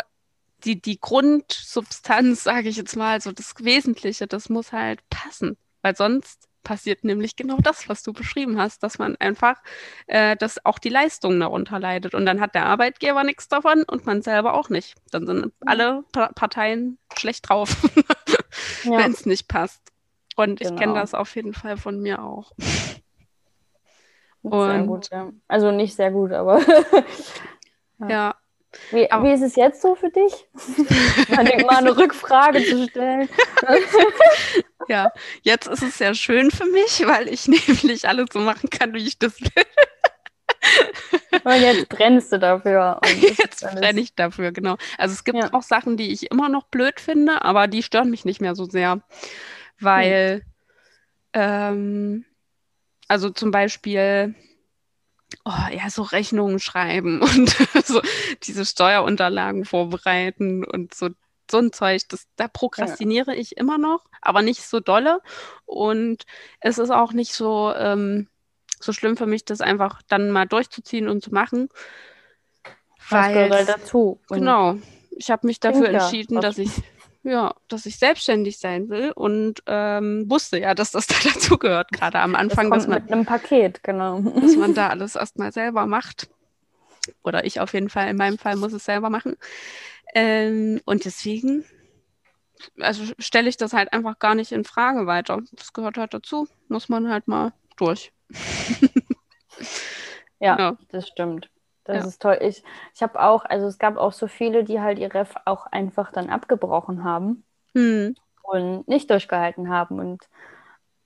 [0.63, 5.95] die, die Grundsubstanz, sage ich jetzt mal, so das Wesentliche, das muss halt passen, weil
[5.95, 9.61] sonst passiert nämlich genau das, was du beschrieben hast, dass man einfach,
[10.07, 12.13] äh, dass auch die Leistung darunter leidet.
[12.13, 14.95] Und dann hat der Arbeitgeber nichts davon und man selber auch nicht.
[15.11, 17.75] Dann sind alle pa Parteien schlecht drauf,
[18.83, 18.97] ja.
[18.97, 19.81] wenn es nicht passt.
[20.39, 20.71] Und genau.
[20.71, 22.53] ich kenne das auf jeden Fall von mir auch.
[24.41, 25.31] Sehr gut, ja.
[25.49, 26.61] Also nicht sehr gut, aber.
[27.99, 28.09] ja.
[28.09, 28.35] ja.
[28.91, 30.47] Wie, wie ist es jetzt so für dich?
[31.65, 33.27] mal eine Rückfrage zu stellen.
[34.87, 38.93] ja, jetzt ist es sehr schön für mich, weil ich nämlich alles so machen kann,
[38.93, 39.65] wie ich das will.
[41.43, 43.01] Und jetzt brennst du dafür.
[43.19, 44.77] jetzt brenne ich dafür, genau.
[44.97, 45.49] Also es gibt ja.
[45.51, 48.63] auch Sachen, die ich immer noch blöd finde, aber die stören mich nicht mehr so
[48.63, 49.01] sehr.
[49.79, 50.43] Weil,
[51.35, 51.41] hm.
[51.41, 52.25] ähm,
[53.07, 54.35] also zum Beispiel,
[55.45, 57.49] oh, ja, so Rechnungen schreiben und
[57.83, 58.01] so
[58.43, 61.09] diese Steuerunterlagen vorbereiten und so
[61.51, 63.39] so ein Zeug, das, da prokrastiniere ja.
[63.39, 65.21] ich immer noch, aber nicht so dolle.
[65.65, 66.25] Und
[66.59, 68.27] es ist auch nicht so, ähm,
[68.79, 71.69] so schlimm für mich, das einfach dann mal durchzuziehen und zu machen.
[73.09, 74.19] Was gehört halt dazu.
[74.29, 74.77] genau.
[75.11, 76.71] Ich habe mich dafür entschieden, ja, dass ich
[77.23, 81.91] ja, dass ich selbstständig sein will und ähm, wusste ja, dass das da dazu gehört,
[81.91, 82.69] gerade am Anfang.
[82.69, 84.21] Das dass man, mit einem Paket, genau.
[84.21, 86.29] Dass man da alles erstmal selber macht.
[87.23, 89.35] Oder ich auf jeden Fall, in meinem Fall muss es selber machen.
[90.13, 91.65] Ähm, und deswegen,
[92.79, 95.41] also stelle ich das halt einfach gar nicht in Frage weiter.
[95.53, 96.47] Das gehört halt dazu.
[96.67, 98.11] Muss man halt mal durch.
[100.39, 101.49] ja, ja, das stimmt.
[101.89, 102.07] Das ja.
[102.07, 102.37] ist toll.
[102.41, 105.65] Ich, ich habe auch, also es gab auch so viele, die halt ihr Ref auch
[105.65, 108.15] einfach dann abgebrochen haben hm.
[108.43, 109.99] und nicht durchgehalten haben.
[109.99, 110.29] Und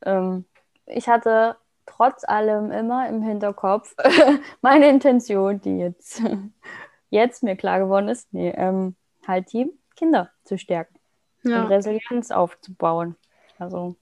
[0.05, 0.43] ähm,
[0.85, 3.95] ich hatte trotz allem immer im Hinterkopf
[4.61, 6.21] meine Intention, die jetzt,
[7.09, 10.99] jetzt mir klar geworden ist, nee, ähm, halt die Kinder zu stärken
[11.43, 11.61] ja.
[11.61, 13.15] und Resilienz aufzubauen.
[13.57, 13.95] Also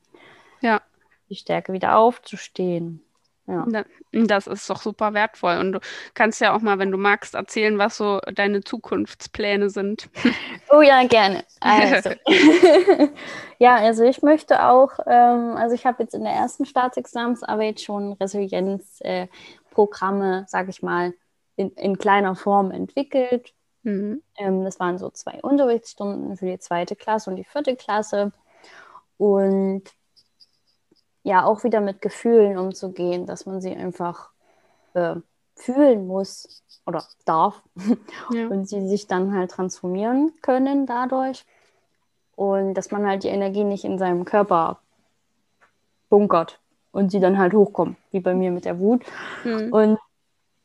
[0.62, 0.82] ja.
[1.30, 3.04] die Stärke wieder aufzustehen.
[3.48, 3.66] Ja.
[4.12, 5.58] Das ist doch super wertvoll.
[5.58, 5.80] Und du
[6.14, 10.10] kannst ja auch mal, wenn du magst, erzählen, was so deine Zukunftspläne sind.
[10.70, 11.44] Oh ja, gerne.
[11.60, 12.12] Also.
[13.60, 18.14] ja, also ich möchte auch, ähm, also ich habe jetzt in der ersten Staatsexamensarbeit schon
[18.14, 21.14] Resilienzprogramme, äh, sage ich mal,
[21.56, 23.54] in, in, kleiner Form entwickelt.
[23.84, 24.22] Mhm.
[24.38, 28.32] Ähm, das waren so zwei Unterrichtsstunden für die zweite Klasse und die vierte Klasse.
[29.18, 29.84] Und
[31.24, 34.30] ja auch wieder mit Gefühlen umzugehen, dass man sie einfach
[34.94, 35.16] äh,
[35.56, 37.62] fühlen muss oder darf
[38.34, 38.48] ja.
[38.48, 41.46] und sie sich dann halt transformieren können dadurch
[42.36, 44.80] und dass man halt die Energie nicht in seinem Körper
[46.10, 46.60] bunkert
[46.92, 49.04] und sie dann halt hochkommen, wie bei mir mit der Wut.
[49.44, 49.72] Mhm.
[49.72, 50.00] Und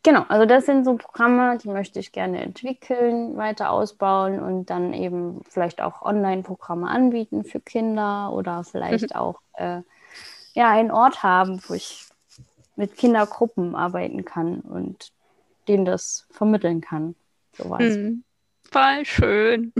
[0.02, 4.92] genau, also das sind so Programme, die möchte ich gerne entwickeln, weiter ausbauen und dann
[4.92, 9.16] eben vielleicht auch Online-Programme anbieten für Kinder oder vielleicht mhm.
[9.20, 9.82] auch äh,
[10.56, 12.06] ja, einen Ort haben, wo ich
[12.76, 15.12] mit Kindergruppen arbeiten kann und
[15.68, 17.14] denen das vermitteln kann.
[17.52, 17.82] Sowas.
[17.82, 18.24] Hm,
[18.70, 19.72] voll schön.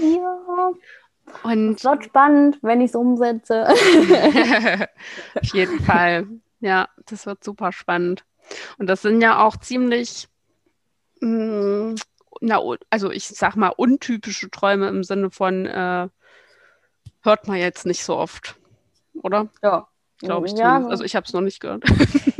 [0.00, 0.72] Ja.
[1.42, 3.68] Und es wird spannend, wenn ich es umsetze.
[5.34, 6.26] Auf jeden Fall.
[6.60, 8.24] Ja, das wird super spannend.
[8.78, 10.28] Und das sind ja auch ziemlich,
[11.20, 11.94] mh, hm,
[12.40, 12.60] na,
[12.90, 16.08] also ich sag mal, untypische Träume im Sinne von, äh,
[17.22, 18.56] hört man jetzt nicht so oft,
[19.22, 19.48] oder?
[19.62, 19.88] Ja,
[20.24, 20.52] glaube ich.
[20.54, 21.84] Ja, also ich habe es noch nicht gehört.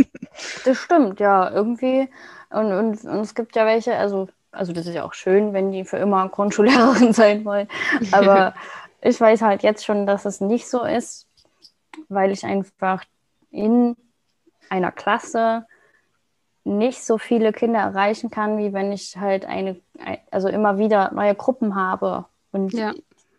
[0.65, 2.09] das stimmt, ja, irgendwie.
[2.51, 5.73] Und, und, und es gibt ja welche, also, also das ist ja auch schön, wenn
[5.73, 7.69] die für immer Grundschullehrerin sein wollen.
[8.13, 8.55] Aber
[9.01, 11.27] ich weiß halt jetzt schon, dass es nicht so ist,
[12.09, 13.05] weil ich einfach
[13.51, 13.97] in
[14.69, 15.67] einer Klasse
[16.65, 19.81] nicht so viele Kinder erreichen kann, wie wenn ich halt eine,
[20.31, 22.95] also immer wieder neue Gruppen habe und ja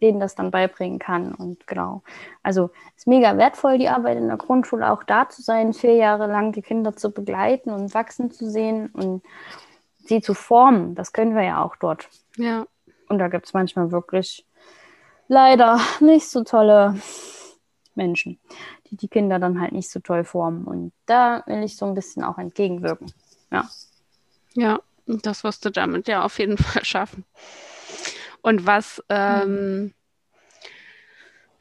[0.05, 1.33] denen das dann beibringen kann.
[1.33, 2.03] Und genau.
[2.43, 6.27] Also ist mega wertvoll, die Arbeit in der Grundschule auch da zu sein, vier Jahre
[6.27, 9.23] lang die Kinder zu begleiten und wachsen zu sehen und
[10.05, 10.93] sie zu formen.
[10.93, 12.07] Das können wir ja auch dort.
[12.37, 12.67] Ja.
[13.09, 14.45] Und da gibt es manchmal wirklich
[15.27, 16.95] leider nicht so tolle
[17.95, 18.39] Menschen,
[18.87, 20.65] die die Kinder dann halt nicht so toll formen.
[20.65, 23.11] Und da will ich so ein bisschen auch entgegenwirken.
[23.51, 23.67] Ja.
[24.53, 27.25] Ja, das wirst du damit ja auf jeden Fall schaffen.
[28.45, 29.93] Und was, ähm, mhm.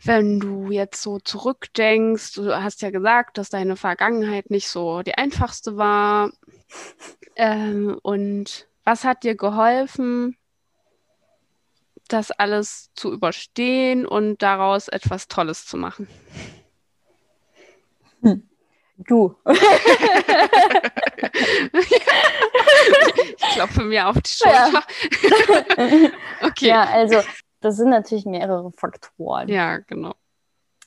[0.03, 5.15] wenn du jetzt so zurückdenkst, du hast ja gesagt, dass deine Vergangenheit nicht so die
[5.15, 6.31] einfachste war.
[7.37, 10.37] Ähm, und was hat dir geholfen,
[12.09, 16.07] das alles zu überstehen und daraus etwas Tolles zu machen?
[18.21, 18.47] Hm.
[18.99, 19.37] Du.
[23.39, 24.83] ich klopfe mir auf die Schulter.
[25.77, 26.11] Ja.
[26.49, 26.69] okay.
[26.69, 27.21] Ja, also
[27.61, 29.49] das sind natürlich mehrere Faktoren.
[29.49, 30.15] Ja, genau.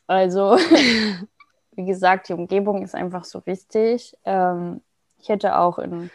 [0.05, 0.57] Also,
[1.71, 4.15] wie gesagt, die Umgebung ist einfach so wichtig.
[4.25, 4.81] Ähm,
[5.19, 6.11] ich hätte auch in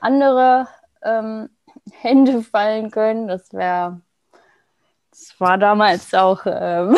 [0.00, 0.68] andere
[1.02, 1.50] ähm,
[2.00, 3.28] Hände fallen können.
[3.28, 4.00] Das wäre,
[5.10, 6.46] das war damals auch.
[6.46, 6.96] Ähm,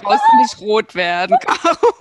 [0.00, 1.94] Brauchst du nicht rot werden, Caro.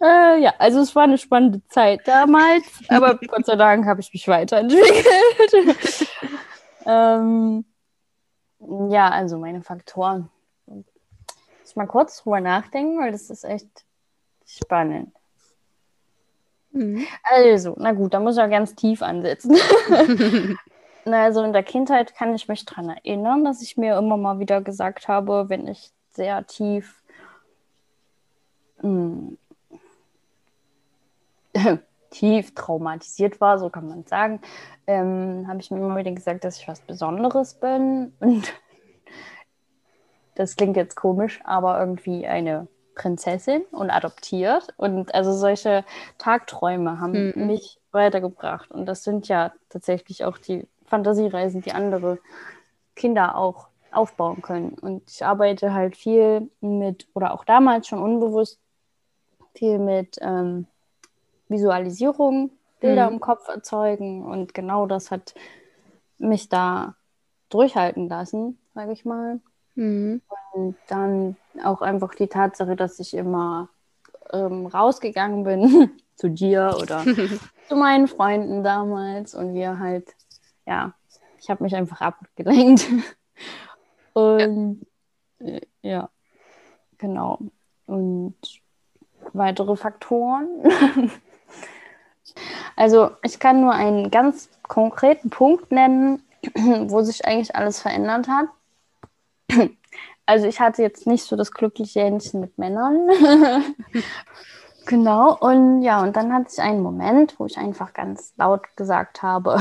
[0.00, 4.12] Äh, ja, also es war eine spannende Zeit damals, aber Gott sei Dank habe ich
[4.12, 6.08] mich weiterentwickelt.
[6.86, 7.64] ähm,
[8.90, 10.30] ja, also meine Faktoren.
[11.64, 13.68] Ich mal kurz drüber nachdenken, weil das ist echt
[14.46, 15.12] spannend.
[16.70, 17.06] Mhm.
[17.22, 19.56] Also, na gut, da muss ich ja ganz tief ansetzen.
[21.04, 24.38] na, also in der Kindheit kann ich mich daran erinnern, dass ich mir immer mal
[24.38, 27.02] wieder gesagt habe, wenn ich sehr tief
[28.82, 29.38] mh, hm,
[32.10, 34.40] tief traumatisiert war, so kann man sagen,
[34.86, 38.12] ähm, habe ich mir immer wieder gesagt, dass ich was Besonderes bin.
[38.20, 38.52] Und
[40.34, 44.68] das klingt jetzt komisch, aber irgendwie eine Prinzessin und adoptiert.
[44.76, 45.84] Und also solche
[46.18, 47.46] Tagträume haben mhm.
[47.46, 48.70] mich weitergebracht.
[48.70, 52.18] Und das sind ja tatsächlich auch die Fantasiereisen, die andere
[52.96, 54.70] Kinder auch aufbauen können.
[54.70, 58.58] Und ich arbeite halt viel mit, oder auch damals schon unbewusst,
[59.54, 60.66] viel mit ähm,
[61.48, 63.14] Visualisierung, Bilder mhm.
[63.14, 64.24] im Kopf erzeugen.
[64.24, 65.34] Und genau das hat
[66.18, 66.94] mich da
[67.48, 69.40] durchhalten lassen, sage ich mal.
[69.74, 70.22] Mhm.
[70.52, 73.68] Und dann auch einfach die Tatsache, dass ich immer
[74.32, 77.04] ähm, rausgegangen bin zu dir oder
[77.68, 80.14] zu meinen Freunden damals und wir halt,
[80.66, 80.94] ja,
[81.40, 82.86] ich habe mich einfach abgelenkt.
[84.12, 84.86] und
[85.40, 85.46] ja.
[85.46, 86.10] Äh, ja,
[86.98, 87.38] genau.
[87.86, 88.36] Und
[89.32, 90.48] weitere Faktoren.
[92.78, 96.22] Also ich kann nur einen ganz konkreten Punkt nennen,
[96.54, 98.46] wo sich eigentlich alles verändert hat
[100.26, 103.08] also ich hatte jetzt nicht so das glückliche Händchen mit Männern.
[104.86, 109.22] genau, und ja, und dann hatte ich einen Moment, wo ich einfach ganz laut gesagt
[109.22, 109.58] habe,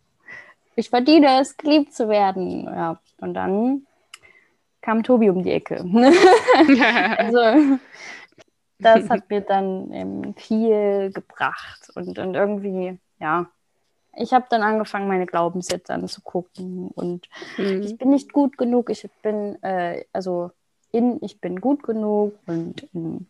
[0.76, 2.64] ich verdiene es, geliebt zu werden.
[2.64, 3.86] Ja, und dann
[4.80, 5.84] kam Tobi um die Ecke.
[7.18, 7.78] also
[8.80, 13.48] das hat mir dann ähm, viel gebracht und, und irgendwie, ja,
[14.16, 17.82] ich habe dann angefangen, meine Glaubenssätze anzugucken und mhm.
[17.82, 20.50] ich bin nicht gut genug, ich bin, äh, also
[20.92, 23.26] in, ich bin gut genug und in,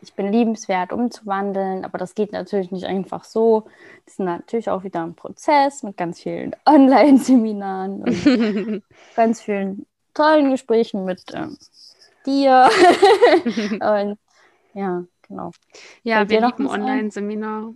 [0.00, 3.66] ich bin liebenswert umzuwandeln, aber das geht natürlich nicht einfach so.
[4.04, 8.82] Das ist natürlich auch wieder ein Prozess mit ganz vielen Online-Seminaren und
[9.16, 11.56] ganz vielen tollen Gesprächen mit ähm,
[12.26, 12.68] dir.
[13.72, 14.18] und
[14.74, 15.50] ja, genau.
[16.02, 17.74] Ja, wir lieben Online-Seminare.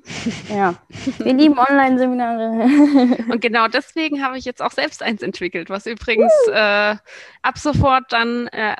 [0.48, 0.74] Ja,
[1.18, 3.24] wir lieben Online-Seminare.
[3.30, 6.96] Und genau deswegen habe ich jetzt auch selbst eins entwickelt, was übrigens äh,
[7.42, 8.76] ab sofort dann äh,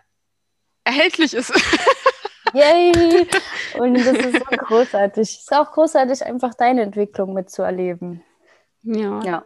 [0.85, 1.53] erhältlich ist.
[2.55, 3.27] Yay!
[3.79, 5.23] Und das ist so großartig.
[5.23, 8.23] Es ist auch großartig, einfach deine Entwicklung mitzuerleben.
[8.83, 9.21] Ja.
[9.21, 9.45] ja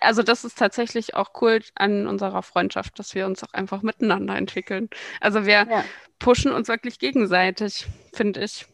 [0.00, 4.36] also das ist tatsächlich auch cool an unserer Freundschaft, dass wir uns auch einfach miteinander
[4.36, 4.88] entwickeln.
[5.20, 5.84] Also wir ja.
[6.18, 8.66] pushen uns wirklich gegenseitig, finde ich.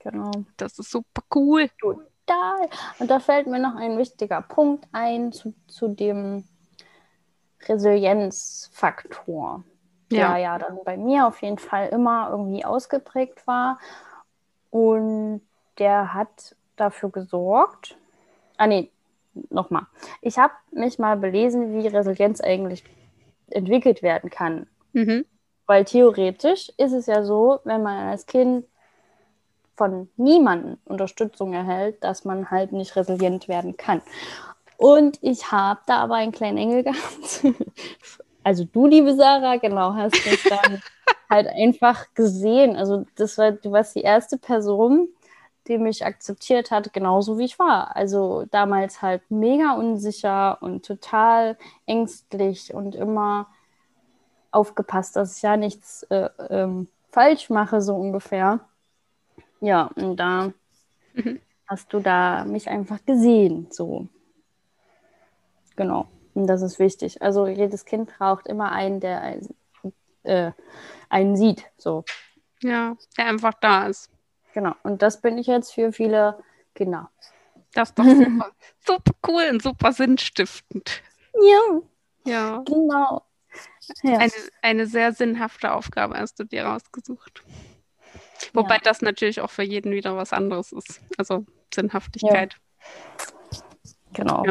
[0.00, 0.30] Genau.
[0.56, 1.68] Das ist super cool.
[1.80, 2.68] Total.
[2.98, 6.44] Und da fällt mir noch ein wichtiger Punkt ein zu, zu dem
[7.68, 9.64] Resilienzfaktor,
[10.10, 10.28] ja.
[10.28, 13.78] der ja dann bei mir auf jeden Fall immer irgendwie ausgeprägt war.
[14.70, 15.42] Und
[15.78, 17.96] der hat dafür gesorgt,
[18.56, 18.90] ah nee,
[19.50, 19.86] nochmal.
[20.22, 22.84] Ich habe mich mal belesen, wie Resilienz eigentlich
[23.50, 24.66] entwickelt werden kann.
[24.92, 25.24] Mhm.
[25.66, 28.64] Weil theoretisch ist es ja so, wenn man als Kind
[29.76, 34.02] von niemandem Unterstützung erhält, dass man halt nicht resilient werden kann.
[34.76, 37.44] Und ich habe da aber einen kleinen Engel gehabt.
[38.42, 40.82] Also du, liebe Sarah, genau, hast mich dann
[41.30, 42.76] halt einfach gesehen.
[42.76, 45.08] Also das war, du warst die erste Person,
[45.70, 47.96] die mich akzeptiert hat, genauso wie ich war.
[47.96, 51.56] Also damals halt mega unsicher und total
[51.86, 53.46] ängstlich und immer
[54.50, 58.60] aufgepasst, dass ich ja nichts äh, ähm, falsch mache, so ungefähr.
[59.60, 60.52] Ja, und da
[61.14, 61.40] mhm.
[61.68, 64.08] hast du da mich einfach gesehen, so.
[65.76, 66.08] Genau.
[66.34, 67.22] Und das ist wichtig.
[67.22, 69.54] Also jedes Kind braucht immer einen, der einen,
[70.24, 70.50] äh,
[71.08, 72.04] einen sieht, so.
[72.60, 74.09] Ja, der einfach da ist.
[74.54, 74.74] Genau.
[74.82, 76.42] Und das bin ich jetzt für viele
[76.74, 77.10] Kinder.
[77.72, 78.50] Das ist doch super,
[78.86, 81.02] super cool und super sinnstiftend.
[81.34, 81.80] Ja.
[82.24, 82.62] Ja.
[82.66, 83.22] Genau.
[84.02, 84.18] Ja.
[84.18, 84.32] Eine,
[84.62, 87.42] eine sehr sinnhafte Aufgabe hast du dir rausgesucht.
[88.52, 88.80] Wobei ja.
[88.82, 91.00] das natürlich auch für jeden wieder was anderes ist.
[91.18, 92.54] Also Sinnhaftigkeit.
[92.54, 93.60] Ja.
[94.12, 94.44] Genau.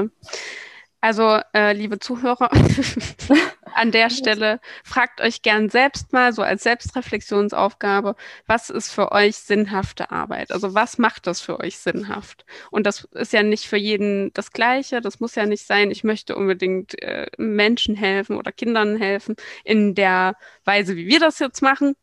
[1.02, 2.50] Also, äh, liebe Zuhörer,
[3.74, 8.16] an der Stelle fragt euch gern selbst mal so als Selbstreflexionsaufgabe,
[8.48, 10.52] was ist für euch sinnhafte Arbeit?
[10.52, 12.46] Also was macht das für euch sinnhaft?
[12.70, 15.00] Und das ist ja nicht für jeden das Gleiche.
[15.00, 19.96] Das muss ja nicht sein, ich möchte unbedingt äh, Menschen helfen oder Kindern helfen in
[19.96, 20.36] der
[20.66, 21.96] Weise, wie wir das jetzt machen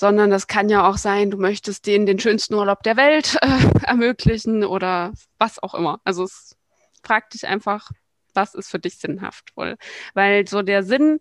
[0.00, 3.48] sondern das kann ja auch sein, du möchtest denen den schönsten Urlaub der Welt äh,
[3.84, 6.00] ermöglichen oder was auch immer.
[6.04, 6.57] Also es
[7.08, 7.90] frag dich einfach,
[8.34, 9.76] was ist für dich sinnhaftvoll?
[10.14, 11.20] Weil so der Sinn,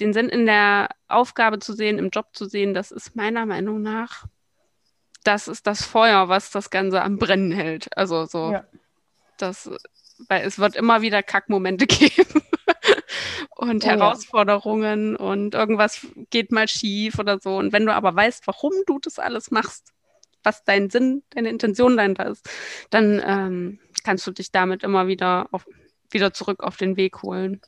[0.00, 3.82] den Sinn in der Aufgabe zu sehen, im Job zu sehen, das ist meiner Meinung
[3.82, 4.26] nach
[5.24, 7.96] das ist das Feuer, was das Ganze am Brennen hält.
[7.96, 8.64] Also so, ja.
[9.38, 9.70] das,
[10.28, 12.42] weil es wird immer wieder Kackmomente geben
[13.56, 15.24] und oh, Herausforderungen ja.
[15.24, 17.56] und irgendwas geht mal schief oder so.
[17.56, 19.92] Und wenn du aber weißt, warum du das alles machst,
[20.42, 22.48] was dein Sinn, deine Intention dahinter ist,
[22.90, 25.66] dann ähm, kannst du dich damit immer wieder auf,
[26.10, 27.60] wieder zurück auf den Weg holen.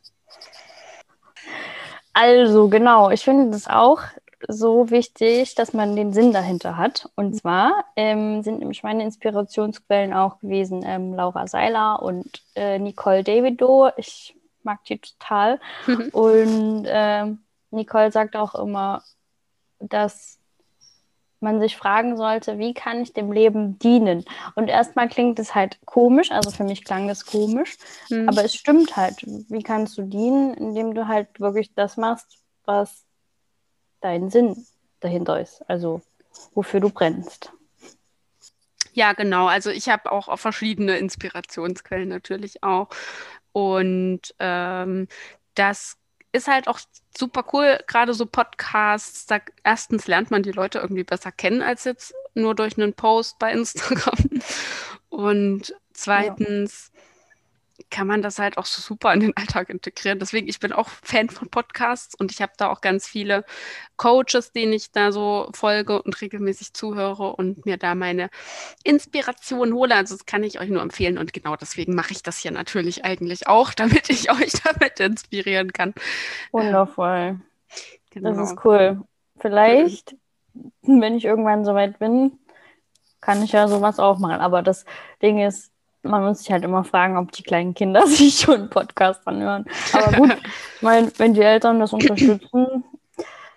[2.12, 4.00] Also genau, ich finde das auch
[4.48, 7.08] so wichtig, dass man den Sinn dahinter hat.
[7.16, 13.24] Und zwar ähm, sind nämlich meine Inspirationsquellen auch gewesen ähm, Laura Seiler und äh, Nicole
[13.24, 13.90] Davido.
[13.96, 15.60] Ich mag die total.
[16.12, 17.34] und äh,
[17.70, 19.02] Nicole sagt auch immer,
[19.80, 20.38] dass
[21.44, 24.24] man sich fragen sollte, wie kann ich dem Leben dienen?
[24.56, 27.76] Und erstmal klingt es halt komisch, also für mich klang das komisch,
[28.10, 28.28] mhm.
[28.28, 29.22] aber es stimmt halt.
[29.24, 33.04] Wie kannst du dienen, indem du halt wirklich das machst, was
[34.00, 34.66] dein Sinn
[35.00, 36.02] dahinter ist, also
[36.54, 37.52] wofür du brennst.
[38.92, 39.46] Ja, genau.
[39.46, 42.88] Also ich habe auch verschiedene Inspirationsquellen natürlich auch.
[43.52, 45.08] Und ähm,
[45.54, 45.96] das
[46.34, 46.80] ist halt auch
[47.16, 49.26] super cool, gerade so Podcasts.
[49.26, 53.38] Da erstens lernt man die Leute irgendwie besser kennen als jetzt nur durch einen Post
[53.38, 54.40] bei Instagram.
[55.08, 57.00] Und zweitens ja
[57.90, 60.18] kann man das halt auch so super in den Alltag integrieren.
[60.18, 63.44] Deswegen, ich bin auch Fan von Podcasts und ich habe da auch ganz viele
[63.96, 68.30] Coaches, denen ich da so folge und regelmäßig zuhöre und mir da meine
[68.82, 69.94] Inspiration hole.
[69.94, 73.04] Also das kann ich euch nur empfehlen und genau deswegen mache ich das hier natürlich
[73.04, 75.94] eigentlich auch, damit ich euch damit inspirieren kann.
[76.52, 77.40] Wundervoll.
[78.10, 78.30] Genau.
[78.30, 79.02] Das ist cool.
[79.38, 80.16] Vielleicht,
[80.82, 82.38] wenn ich irgendwann soweit bin,
[83.20, 84.40] kann ich ja sowas auch machen.
[84.40, 84.84] Aber das
[85.22, 85.73] Ding ist,
[86.04, 89.64] man muss sich halt immer fragen, ob die kleinen Kinder sich schon einen Podcast anhören.
[89.92, 90.36] Aber gut,
[90.76, 92.84] ich meine, wenn die Eltern das unterstützen,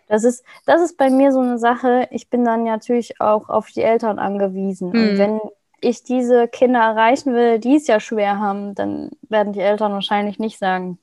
[0.07, 2.07] das ist, das ist bei mir so eine Sache.
[2.11, 4.89] Ich bin dann natürlich auch auf die Eltern angewiesen.
[4.89, 4.95] Mhm.
[4.95, 5.17] Und hm.
[5.17, 5.39] wenn
[5.81, 10.39] ich diese Kinder erreichen will, die es ja schwer haben, dann werden die Eltern wahrscheinlich
[10.39, 10.97] nicht sagen,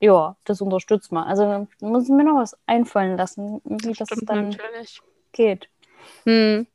[0.00, 1.24] ja, das unterstützt mal.
[1.24, 5.00] Also muss ich mir noch was einfallen lassen, wie das, das dann natürlich.
[5.32, 5.68] geht.
[6.24, 6.66] Hm.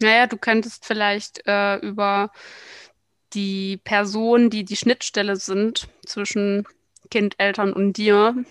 [0.00, 2.30] Naja, du könntest vielleicht äh, über
[3.34, 6.66] die Personen, die die Schnittstelle sind zwischen
[7.10, 8.44] Kind, Eltern und dir,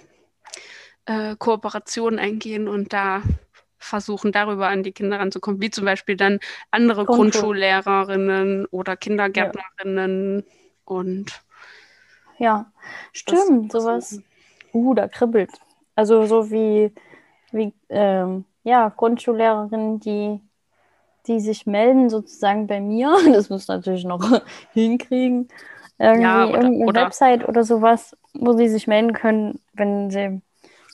[1.06, 3.24] äh, Kooperationen eingehen und da
[3.78, 7.22] versuchen, darüber an die Kinder ranzukommen, wie zum Beispiel dann andere Konto.
[7.22, 10.46] Grundschullehrerinnen oder Kindergärtnerinnen ja.
[10.86, 11.42] und
[12.38, 12.72] ja,
[13.12, 14.22] stimmt, sowas.
[14.74, 15.52] Uh, da kribbelt.
[15.96, 16.94] Also so wie,
[17.52, 20.40] wie ähm, ja, Grundschullehrerinnen, die
[21.28, 23.16] die sich melden, sozusagen bei mir.
[23.34, 24.42] Das muss natürlich noch
[24.74, 25.48] hinkriegen.
[25.98, 30.42] Irgendwie ja, oder, irgendeine oder, Website oder sowas, wo sie sich melden können, wenn sie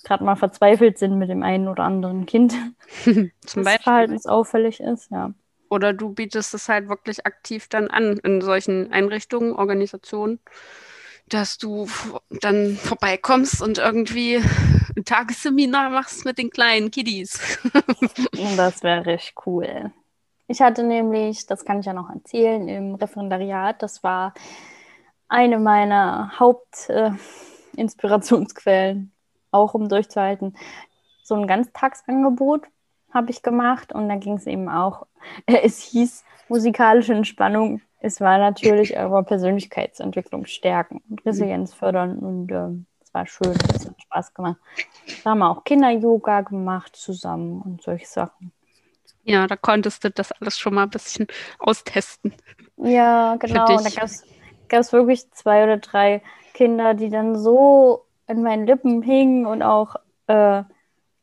[0.04, 2.54] gerade mal verzweifelt sind mit dem einen oder anderen Kind.
[3.04, 3.84] Zum das Beispiel.
[3.84, 5.34] verhaltensauffällig ist, ja.
[5.70, 10.40] Oder du bietest es halt wirklich aktiv dann an in solchen Einrichtungen, Organisationen,
[11.28, 11.88] dass du
[12.30, 14.42] dann vorbeikommst und irgendwie
[14.96, 17.60] ein Tagesseminar machst mit den kleinen Kiddies.
[18.58, 19.92] das wäre richtig cool.
[20.48, 24.34] Ich hatte nämlich, das kann ich ja noch erzählen, im Referendariat, das war
[25.28, 29.08] eine meiner Hauptinspirationsquellen, äh,
[29.52, 30.56] auch um durchzuhalten.
[31.24, 32.68] So ein Ganztagsangebot
[33.12, 35.08] habe ich gemacht und da ging es eben auch,
[35.48, 37.82] äh, es hieß musikalische Entspannung.
[38.00, 42.68] Es war natürlich aber Persönlichkeitsentwicklung stärken und Resilienz fördern und äh,
[43.04, 44.58] es war schön, es hat Spaß gemacht.
[45.24, 48.52] Da haben wir auch Kinder-Yoga gemacht zusammen und solche Sachen.
[49.26, 51.28] Ja, da konntest du das alles schon mal ein bisschen
[51.60, 52.34] austesten.
[52.78, 53.66] Ja, genau.
[53.66, 53.90] Da
[54.70, 56.22] gab es wirklich zwei oder drei
[56.54, 59.96] Kinder, die dann so in meinen Lippen hingen und auch
[60.28, 60.64] äh,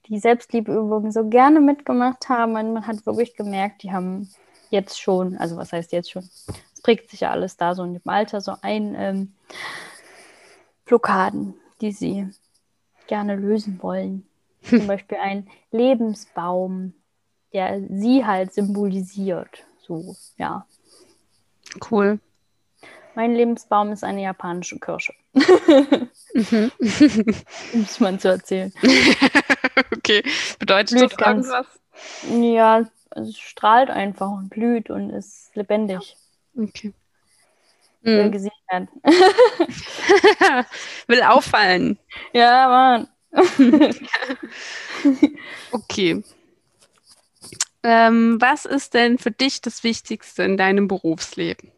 [0.07, 2.57] die Selbstliebeübungen so gerne mitgemacht haben.
[2.57, 4.29] Und man hat wirklich gemerkt, die haben
[4.71, 6.29] jetzt schon, also was heißt jetzt schon?
[6.75, 9.33] Es prägt sich ja alles da so in dem Alter so ein ähm,
[10.87, 12.29] Blockaden, die sie
[13.07, 14.27] gerne lösen wollen.
[14.63, 16.95] Zum Beispiel ein Lebensbaum
[17.53, 19.65] der sie halt symbolisiert.
[19.87, 20.67] So, ja.
[21.91, 22.19] Cool.
[23.15, 25.13] Mein Lebensbaum ist eine japanische Kirsche.
[25.35, 26.73] mhm.
[26.79, 28.73] um es mal zu erzählen.
[29.97, 30.23] okay.
[30.59, 31.67] Bedeutet blüht das ganz, irgendwas?
[32.31, 36.17] Ja, es strahlt einfach und blüht und ist lebendig.
[36.57, 36.93] Okay.
[38.03, 38.33] Will mhm.
[38.33, 38.89] gesehen werden.
[41.07, 41.99] Will auffallen.
[42.33, 43.09] Ja, Mann.
[45.73, 46.23] okay.
[47.83, 51.73] Ähm, was ist denn für dich das Wichtigste in deinem Berufsleben?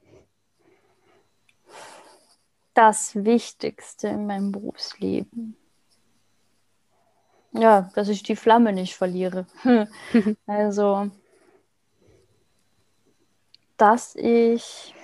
[2.74, 5.56] Das Wichtigste in meinem Berufsleben.
[7.52, 9.46] Ja, dass ich die Flamme nicht verliere.
[10.46, 11.10] also,
[13.76, 14.94] dass ich,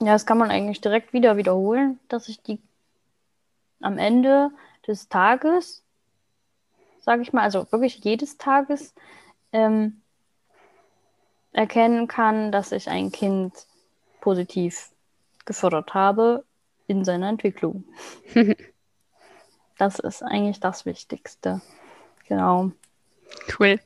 [0.00, 2.58] ja, das kann man eigentlich direkt wieder wiederholen, dass ich die
[3.80, 4.50] am Ende
[4.86, 5.83] des Tages,
[7.04, 8.94] sage ich mal, also wirklich jedes Tages,
[9.52, 10.00] ähm,
[11.52, 13.52] erkennen kann, dass ich ein Kind
[14.20, 14.90] positiv
[15.44, 16.44] gefördert habe
[16.86, 17.84] in seiner Entwicklung.
[19.78, 21.60] das ist eigentlich das Wichtigste.
[22.26, 22.72] Genau.
[23.58, 23.78] Cool.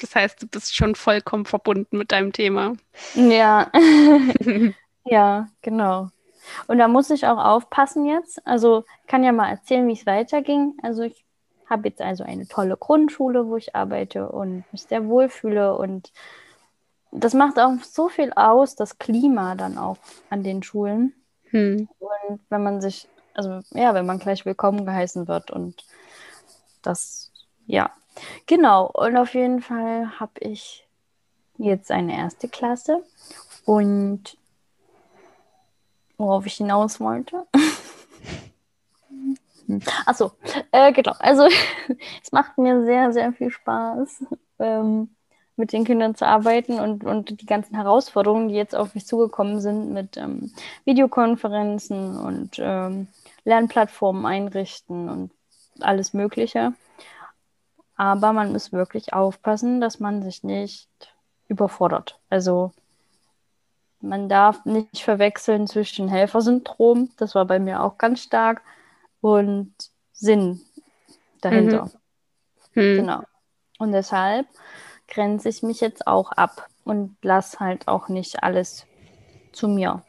[0.00, 2.74] Das heißt, du bist schon vollkommen verbunden mit deinem Thema.
[3.14, 3.70] Ja.
[5.04, 6.10] ja, genau.
[6.66, 8.46] Und da muss ich auch aufpassen jetzt.
[8.46, 10.74] Also ich kann ja mal erzählen, wie es weiterging.
[10.82, 11.25] Also ich
[11.68, 15.76] habe jetzt also eine tolle Grundschule, wo ich arbeite und mich sehr wohlfühle.
[15.76, 16.12] Und
[17.10, 19.98] das macht auch so viel aus, das Klima dann auch
[20.30, 21.14] an den Schulen.
[21.50, 21.88] Hm.
[21.98, 25.84] Und wenn man sich, also ja, wenn man gleich willkommen geheißen wird und
[26.82, 27.32] das,
[27.66, 27.90] ja,
[28.46, 28.86] genau.
[28.86, 30.86] Und auf jeden Fall habe ich
[31.58, 33.02] jetzt eine erste Klasse
[33.64, 34.36] und
[36.16, 37.46] worauf ich hinaus wollte.
[40.04, 40.32] Achso,
[40.70, 41.14] äh, genau.
[41.18, 41.48] Also
[42.22, 44.24] es macht mir sehr, sehr viel Spaß,
[44.58, 45.10] ähm,
[45.56, 49.60] mit den Kindern zu arbeiten und, und die ganzen Herausforderungen, die jetzt auf mich zugekommen
[49.60, 50.52] sind mit ähm,
[50.84, 53.08] Videokonferenzen und ähm,
[53.44, 55.30] Lernplattformen einrichten und
[55.80, 56.74] alles Mögliche.
[57.96, 60.88] Aber man muss wirklich aufpassen, dass man sich nicht
[61.48, 62.18] überfordert.
[62.28, 62.72] Also
[64.00, 68.60] man darf nicht verwechseln zwischen Helfersyndrom, das war bei mir auch ganz stark,
[69.20, 69.74] und
[70.12, 70.60] Sinn
[71.40, 71.90] dahinter.
[72.74, 72.82] Mhm.
[72.82, 72.96] Mhm.
[72.96, 73.22] Genau.
[73.78, 74.46] Und deshalb
[75.08, 78.86] grenze ich mich jetzt auch ab und lasse halt auch nicht alles
[79.52, 80.02] zu mir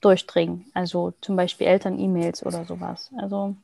[0.00, 0.70] durchdringen.
[0.74, 3.10] Also zum Beispiel Eltern-E-Mails oder sowas.
[3.18, 3.56] Also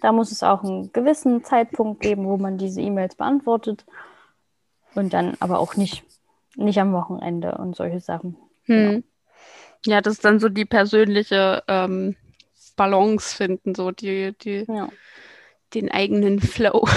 [0.00, 3.84] da muss es auch einen gewissen Zeitpunkt geben, wo man diese E-Mails beantwortet
[4.94, 6.04] und dann aber auch nicht,
[6.56, 8.36] nicht am Wochenende und solche Sachen.
[8.64, 8.76] Hm.
[8.76, 9.02] Genau.
[9.86, 12.16] Ja, das ist dann so die persönliche ähm,
[12.78, 14.88] Balance finden, so die, die ja.
[15.74, 16.88] den eigenen Flow,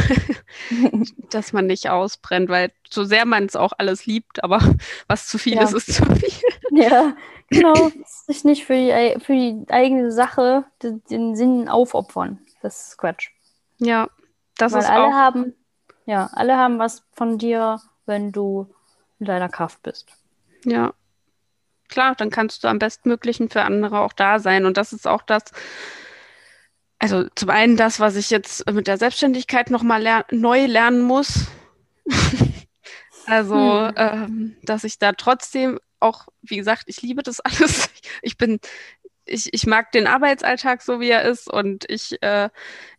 [1.29, 4.61] dass man nicht ausbrennt, weil so sehr man es auch alles liebt, aber
[5.07, 5.63] was zu viel ja.
[5.63, 6.32] ist, ist zu viel.
[6.71, 7.17] Ja,
[7.49, 7.91] genau.
[8.05, 12.39] Sich nicht für die, für die eigene Sache den, den Sinn aufopfern.
[12.61, 13.32] Das ist Quatsch.
[13.79, 14.07] Ja,
[14.57, 15.11] das weil ist alle auch...
[15.11, 15.55] haben,
[16.05, 18.73] ja, alle haben was von dir, wenn du
[19.19, 20.07] in deiner Kraft bist.
[20.63, 20.93] Ja,
[21.91, 24.65] klar, dann kannst du am bestmöglichen für andere auch da sein.
[24.65, 25.43] Und das ist auch das,
[26.97, 31.47] also zum einen das, was ich jetzt mit der Selbstständigkeit nochmal ler neu lernen muss.
[33.27, 33.93] also, hm.
[33.95, 37.89] ähm, dass ich da trotzdem auch, wie gesagt, ich liebe das alles.
[38.23, 38.59] Ich bin,
[39.25, 42.49] ich, ich mag den Arbeitsalltag so, wie er ist und ich äh,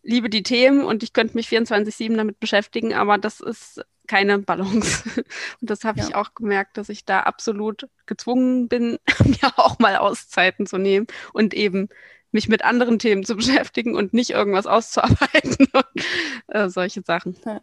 [0.02, 3.82] liebe die Themen und ich könnte mich 24-7 damit beschäftigen, aber das ist
[4.12, 5.04] keine Balance.
[5.60, 6.06] Und das habe ja.
[6.06, 11.06] ich auch gemerkt, dass ich da absolut gezwungen bin, mir auch mal Auszeiten zu nehmen
[11.32, 11.88] und eben
[12.30, 16.04] mich mit anderen Themen zu beschäftigen und nicht irgendwas auszuarbeiten und
[16.48, 17.38] äh, solche Sachen.
[17.46, 17.60] Ja.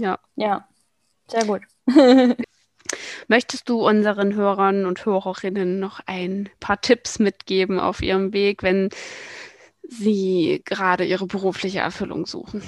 [0.00, 0.18] ja.
[0.36, 0.68] Ja,
[1.28, 1.62] sehr gut.
[3.28, 8.88] Möchtest du unseren Hörern und Hörerinnen noch ein paar Tipps mitgeben auf ihrem Weg, wenn
[9.82, 12.62] sie gerade ihre berufliche Erfüllung suchen?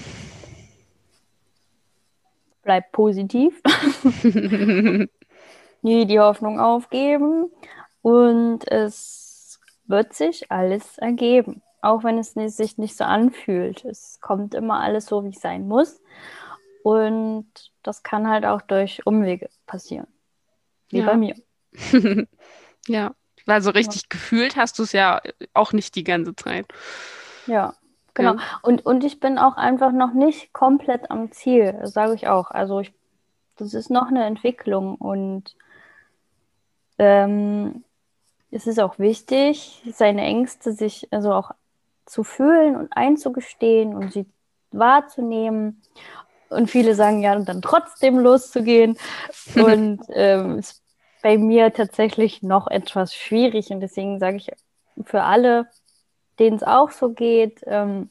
[2.62, 3.60] Bleib positiv.
[5.82, 7.50] Nie die Hoffnung aufgeben.
[8.02, 11.62] Und es wird sich alles ergeben.
[11.80, 13.84] Auch wenn es sich nicht so anfühlt.
[13.84, 16.00] Es kommt immer alles so, wie es sein muss.
[16.84, 17.46] Und
[17.82, 20.06] das kann halt auch durch Umwege passieren.
[20.88, 21.06] Wie ja.
[21.06, 21.36] bei mir.
[22.86, 23.14] ja,
[23.46, 24.06] weil so richtig ja.
[24.10, 25.20] gefühlt hast du es ja
[25.54, 26.66] auch nicht die ganze Zeit.
[27.46, 27.74] Ja,
[28.14, 28.34] Genau.
[28.34, 28.40] Ja.
[28.62, 32.50] Und, und ich bin auch einfach noch nicht komplett am Ziel, sage ich auch.
[32.50, 32.92] Also ich,
[33.56, 35.56] das ist noch eine Entwicklung und
[36.98, 37.84] ähm,
[38.50, 41.52] es ist auch wichtig, seine Ängste sich also auch
[42.04, 44.26] zu fühlen und einzugestehen und sie
[44.70, 45.82] wahrzunehmen.
[46.50, 48.98] Und viele sagen ja, und dann trotzdem loszugehen.
[49.56, 50.82] und ähm, ist
[51.22, 53.70] bei mir tatsächlich noch etwas schwierig.
[53.70, 54.50] Und deswegen sage ich
[55.04, 55.66] für alle,
[56.42, 57.60] denen es auch so geht.
[57.64, 58.10] Ähm,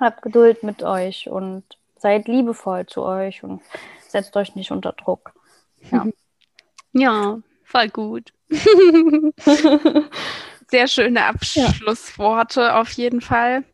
[0.00, 1.64] habt Geduld mit euch und
[1.98, 3.60] seid liebevoll zu euch und
[4.08, 5.32] setzt euch nicht unter Druck.
[5.90, 6.06] Ja,
[6.92, 8.32] ja voll gut.
[10.70, 12.80] Sehr schöne Abschlussworte ja.
[12.80, 13.64] auf jeden Fall.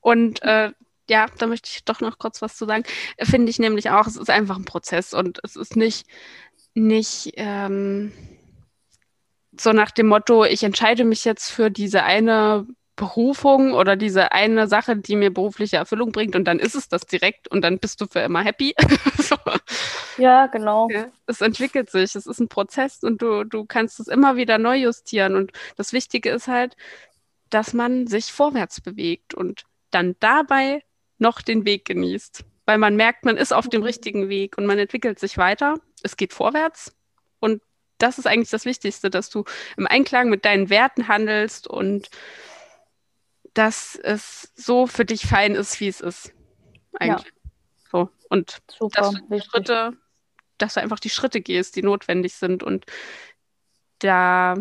[0.00, 0.72] Und äh,
[1.08, 2.84] ja, da möchte ich doch noch kurz was zu sagen.
[3.18, 6.06] Finde ich nämlich auch, es ist einfach ein Prozess und es ist nicht,
[6.74, 8.12] nicht ähm,
[9.58, 12.66] so nach dem Motto, ich entscheide mich jetzt für diese eine
[12.96, 17.06] Berufung oder diese eine Sache, die mir berufliche Erfüllung bringt und dann ist es das
[17.06, 18.74] direkt und dann bist du für immer happy.
[19.18, 19.36] so.
[20.18, 20.88] Ja, genau.
[20.90, 24.58] Ja, es entwickelt sich, es ist ein Prozess und du, du kannst es immer wieder
[24.58, 26.76] neu justieren und das Wichtige ist halt,
[27.48, 30.82] dass man sich vorwärts bewegt und dann dabei
[31.18, 34.78] noch den Weg genießt, weil man merkt, man ist auf dem richtigen Weg und man
[34.78, 36.94] entwickelt sich weiter, es geht vorwärts
[37.40, 37.62] und
[37.96, 39.44] das ist eigentlich das Wichtigste, dass du
[39.76, 42.10] im Einklang mit deinen Werten handelst und
[43.54, 46.32] dass es so für dich fein ist, wie es ist.
[46.98, 47.26] Eigentlich.
[47.26, 47.50] Ja.
[47.90, 48.08] So.
[48.28, 49.92] Und Super, dass du die Schritte,
[50.58, 52.86] dass du einfach die Schritte gehst, die notwendig sind und
[53.98, 54.54] da,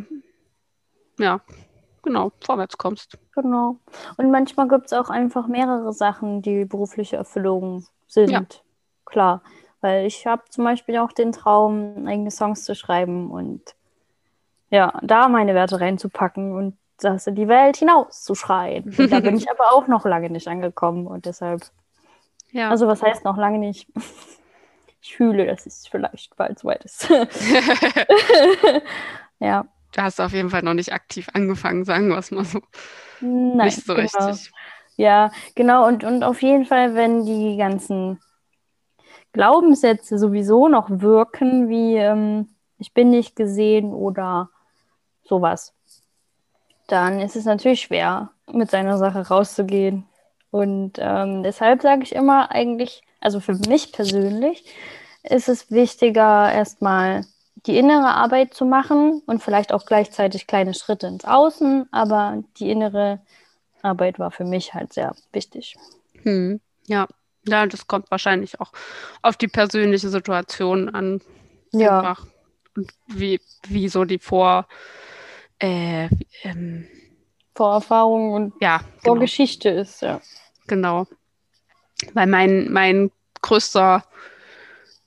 [1.17, 1.41] ja,
[2.03, 3.17] genau, vorwärts kommst.
[3.33, 3.79] Genau.
[4.17, 8.31] Und manchmal gibt es auch einfach mehrere Sachen, die berufliche Erfüllung sind.
[8.31, 8.45] Ja.
[9.05, 9.43] Klar.
[9.79, 13.75] Weil ich habe zum Beispiel auch den Traum, eigene Songs zu schreiben und
[14.69, 18.95] ja, da meine Werte reinzupacken und das in die Welt hinauszuschreien.
[18.97, 21.61] Und da bin ich aber auch noch lange nicht angekommen und deshalb.
[22.51, 22.69] Ja.
[22.69, 23.87] Also was heißt noch lange nicht?
[25.03, 27.09] Ich fühle, dass es vielleicht bald so weit ist.
[29.39, 29.65] ja.
[29.93, 32.61] Du hast auf jeden Fall noch nicht aktiv angefangen, sagen wir es mal so.
[33.19, 34.03] Nein, nicht so genau.
[34.03, 34.51] richtig.
[34.97, 35.87] Ja, genau.
[35.87, 38.19] Und, und auf jeden Fall, wenn die ganzen
[39.33, 44.49] Glaubenssätze sowieso noch wirken, wie ähm, ich bin nicht gesehen oder
[45.23, 45.73] sowas,
[46.91, 50.05] dann ist es natürlich schwer, mit seiner Sache rauszugehen.
[50.49, 54.65] Und ähm, deshalb sage ich immer eigentlich, also für mich persönlich,
[55.23, 57.25] ist es wichtiger, erstmal
[57.65, 62.71] die innere Arbeit zu machen und vielleicht auch gleichzeitig kleine Schritte ins Außen, aber die
[62.71, 63.21] innere
[63.81, 65.75] Arbeit war für mich halt sehr wichtig.
[66.23, 66.59] Hm.
[66.87, 67.07] Ja,
[67.47, 68.71] ja, das kommt wahrscheinlich auch
[69.21, 71.21] auf die persönliche Situation an.
[71.71, 72.15] Ja.
[72.75, 74.67] Und wie, wie so die Vor,
[75.61, 76.09] äh,
[76.43, 76.87] ähm,
[77.55, 79.81] Vorerfahrung und ja, Vorgeschichte genau.
[79.81, 80.21] ist, ja.
[80.67, 81.07] Genau.
[82.13, 84.03] Weil mein, mein größter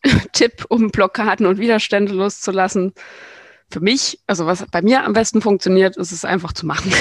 [0.32, 2.94] Tipp, um Blockaden und Widerstände loszulassen,
[3.70, 6.92] für mich, also was bei mir am besten funktioniert, ist es einfach zu machen.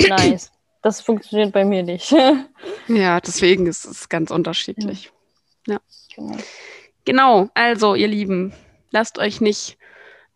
[0.08, 0.50] nice.
[0.82, 2.12] Das funktioniert bei mir nicht.
[2.88, 5.12] ja, deswegen ist es ganz unterschiedlich.
[5.66, 5.74] Ja.
[5.74, 5.80] ja.
[6.16, 6.36] Genau.
[7.04, 8.52] genau, also ihr Lieben,
[8.90, 9.78] lasst euch nicht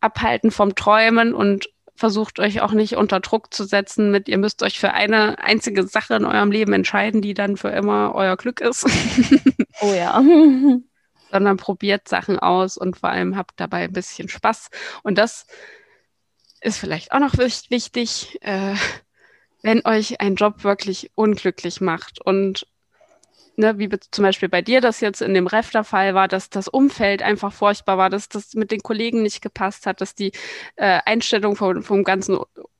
[0.00, 4.62] abhalten vom Träumen und versucht euch auch nicht unter Druck zu setzen mit, ihr müsst
[4.62, 8.60] euch für eine einzige Sache in eurem Leben entscheiden, die dann für immer euer Glück
[8.60, 8.86] ist.
[9.82, 10.22] oh ja.
[11.30, 14.70] Sondern probiert Sachen aus und vor allem habt dabei ein bisschen Spaß.
[15.02, 15.46] Und das
[16.62, 18.74] ist vielleicht auch noch wichtig, äh,
[19.62, 22.66] wenn euch ein Job wirklich unglücklich macht und
[23.56, 26.50] ne, wie zum Beispiel bei dir das jetzt in dem Ref der Fall war, dass
[26.50, 30.32] das Umfeld einfach furchtbar war, dass das mit den Kollegen nicht gepasst hat, dass die
[30.76, 32.38] äh, Einstellung vom, vom ganzen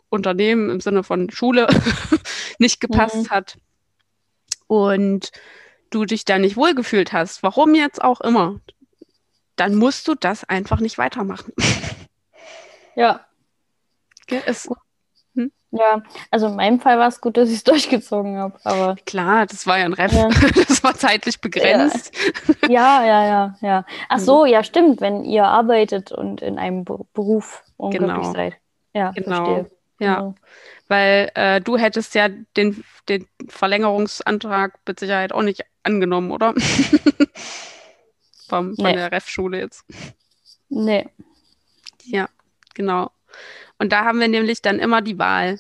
[0.08, 1.68] Unternehmen im Sinne von Schule
[2.58, 3.30] nicht gepasst mhm.
[3.30, 3.58] hat
[4.66, 5.30] und
[5.90, 8.60] du dich da nicht wohlgefühlt hast, warum jetzt auch immer,
[9.56, 11.52] dann musst du das einfach nicht weitermachen.
[12.94, 13.26] ja.
[14.30, 14.68] ja es,
[15.72, 18.58] ja, also in meinem Fall war es gut, dass ich es durchgezogen habe.
[18.64, 20.28] Aber klar, das war ja ein Ref, ja.
[20.68, 22.12] das war zeitlich begrenzt.
[22.68, 23.84] Ja, ja, ja, ja.
[24.08, 28.32] Ach so, ja, stimmt, wenn ihr arbeitet und in einem Beruf unglücklich genau.
[28.32, 28.56] seid.
[28.92, 29.44] Ja, genau.
[29.44, 29.70] verstehe.
[30.00, 30.34] Ja, genau.
[30.88, 36.54] weil äh, du hättest ja den, den Verlängerungsantrag mit Sicherheit auch nicht angenommen, oder?
[38.48, 38.94] Vom, von nee.
[38.94, 39.84] der Ref-Schule jetzt.
[40.68, 41.08] Nee.
[42.02, 42.28] Ja,
[42.74, 43.12] genau.
[43.80, 45.58] Und da haben wir nämlich dann immer die Wahl.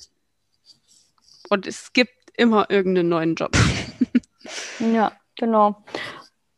[1.48, 3.56] Und es gibt immer irgendeinen neuen Job.
[4.78, 5.82] ja, genau.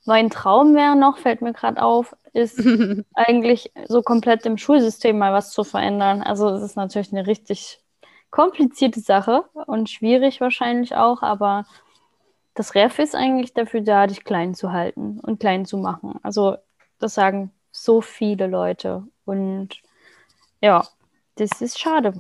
[0.05, 2.59] Mein Traum wäre noch, fällt mir gerade auf, ist
[3.15, 6.21] eigentlich so komplett im Schulsystem mal was zu verändern.
[6.21, 7.79] Also es ist natürlich eine richtig
[8.33, 11.65] komplizierte Sache und schwierig wahrscheinlich auch, aber
[12.55, 16.19] das Ref ist eigentlich dafür da, dich klein zu halten und klein zu machen.
[16.25, 16.57] Also
[16.99, 19.81] das sagen so viele Leute und
[20.61, 20.83] ja,
[21.37, 22.15] das ist schade.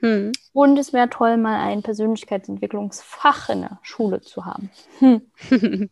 [0.00, 0.32] Hm.
[0.52, 4.70] Und es wäre toll, mal ein Persönlichkeitsentwicklungsfach in der Schule zu haben.
[5.00, 5.22] Hm.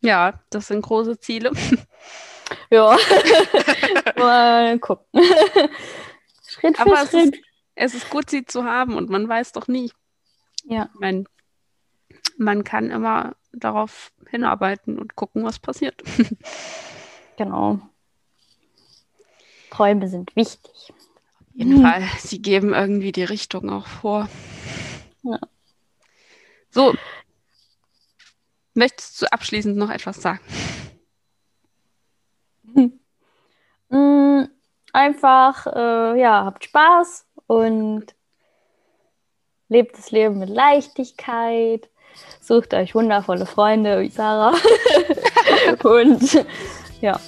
[0.00, 1.52] ja, das sind große Ziele.
[2.70, 2.96] ja.
[4.16, 5.06] mal gucken.
[6.46, 7.14] Schritt für Aber Schritt.
[7.14, 7.34] Es ist,
[7.74, 9.90] es ist gut, sie zu haben und man weiß doch nie.
[10.64, 10.90] Ja.
[10.92, 11.24] Ich meine,
[12.36, 16.02] man kann immer darauf hinarbeiten und gucken, was passiert.
[17.38, 17.80] genau.
[19.70, 20.92] Träume sind wichtig
[21.56, 21.82] jeden mhm.
[21.82, 22.02] Fall.
[22.18, 24.28] Sie geben irgendwie die Richtung auch vor.
[25.22, 25.38] Ja.
[26.70, 26.94] So.
[28.74, 30.40] Möchtest du abschließend noch etwas sagen?
[33.88, 34.48] Mhm.
[34.92, 38.06] Einfach, äh, ja, habt Spaß und
[39.68, 41.88] lebt das Leben mit Leichtigkeit,
[42.40, 44.54] sucht euch wundervolle Freunde wie Sarah
[45.84, 46.44] und
[47.00, 47.20] ja,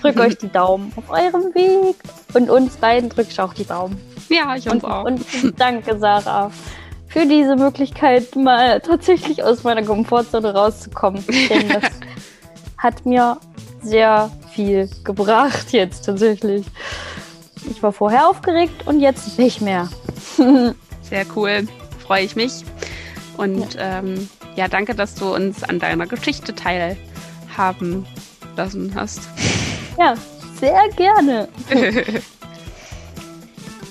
[0.00, 1.96] drückt euch die Daumen auf eurem Weg
[2.34, 4.00] und uns beiden drücke ich auch die Daumen.
[4.28, 5.04] Ja, ich uns und, auch.
[5.04, 5.24] Und
[5.58, 6.50] danke, Sarah,
[7.08, 11.24] für diese Möglichkeit, mal tatsächlich aus meiner Komfortzone rauszukommen.
[11.50, 11.90] Denn das
[12.76, 13.38] hat mir
[13.82, 16.66] sehr viel gebracht jetzt tatsächlich.
[17.70, 19.88] Ich war vorher aufgeregt und jetzt nicht mehr.
[21.02, 21.66] Sehr cool.
[22.06, 22.64] Freue ich mich.
[23.36, 23.98] Und ja.
[23.98, 28.06] Ähm, ja, danke, dass du uns an deiner Geschichte teilhaben
[28.56, 29.20] lassen hast.
[29.98, 30.14] Ja,
[30.60, 31.48] sehr gerne.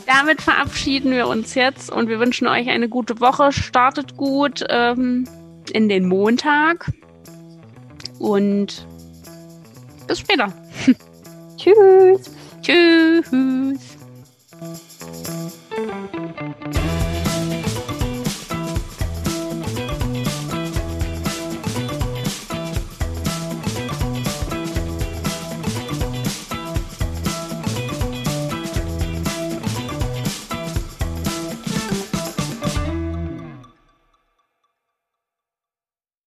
[0.07, 3.51] Damit verabschieden wir uns jetzt und wir wünschen euch eine gute Woche.
[3.51, 5.27] Startet gut ähm,
[5.73, 6.89] in den Montag
[8.19, 8.87] und
[10.07, 10.53] bis später.
[11.57, 12.31] Tschüss.
[12.61, 13.27] Tschüss.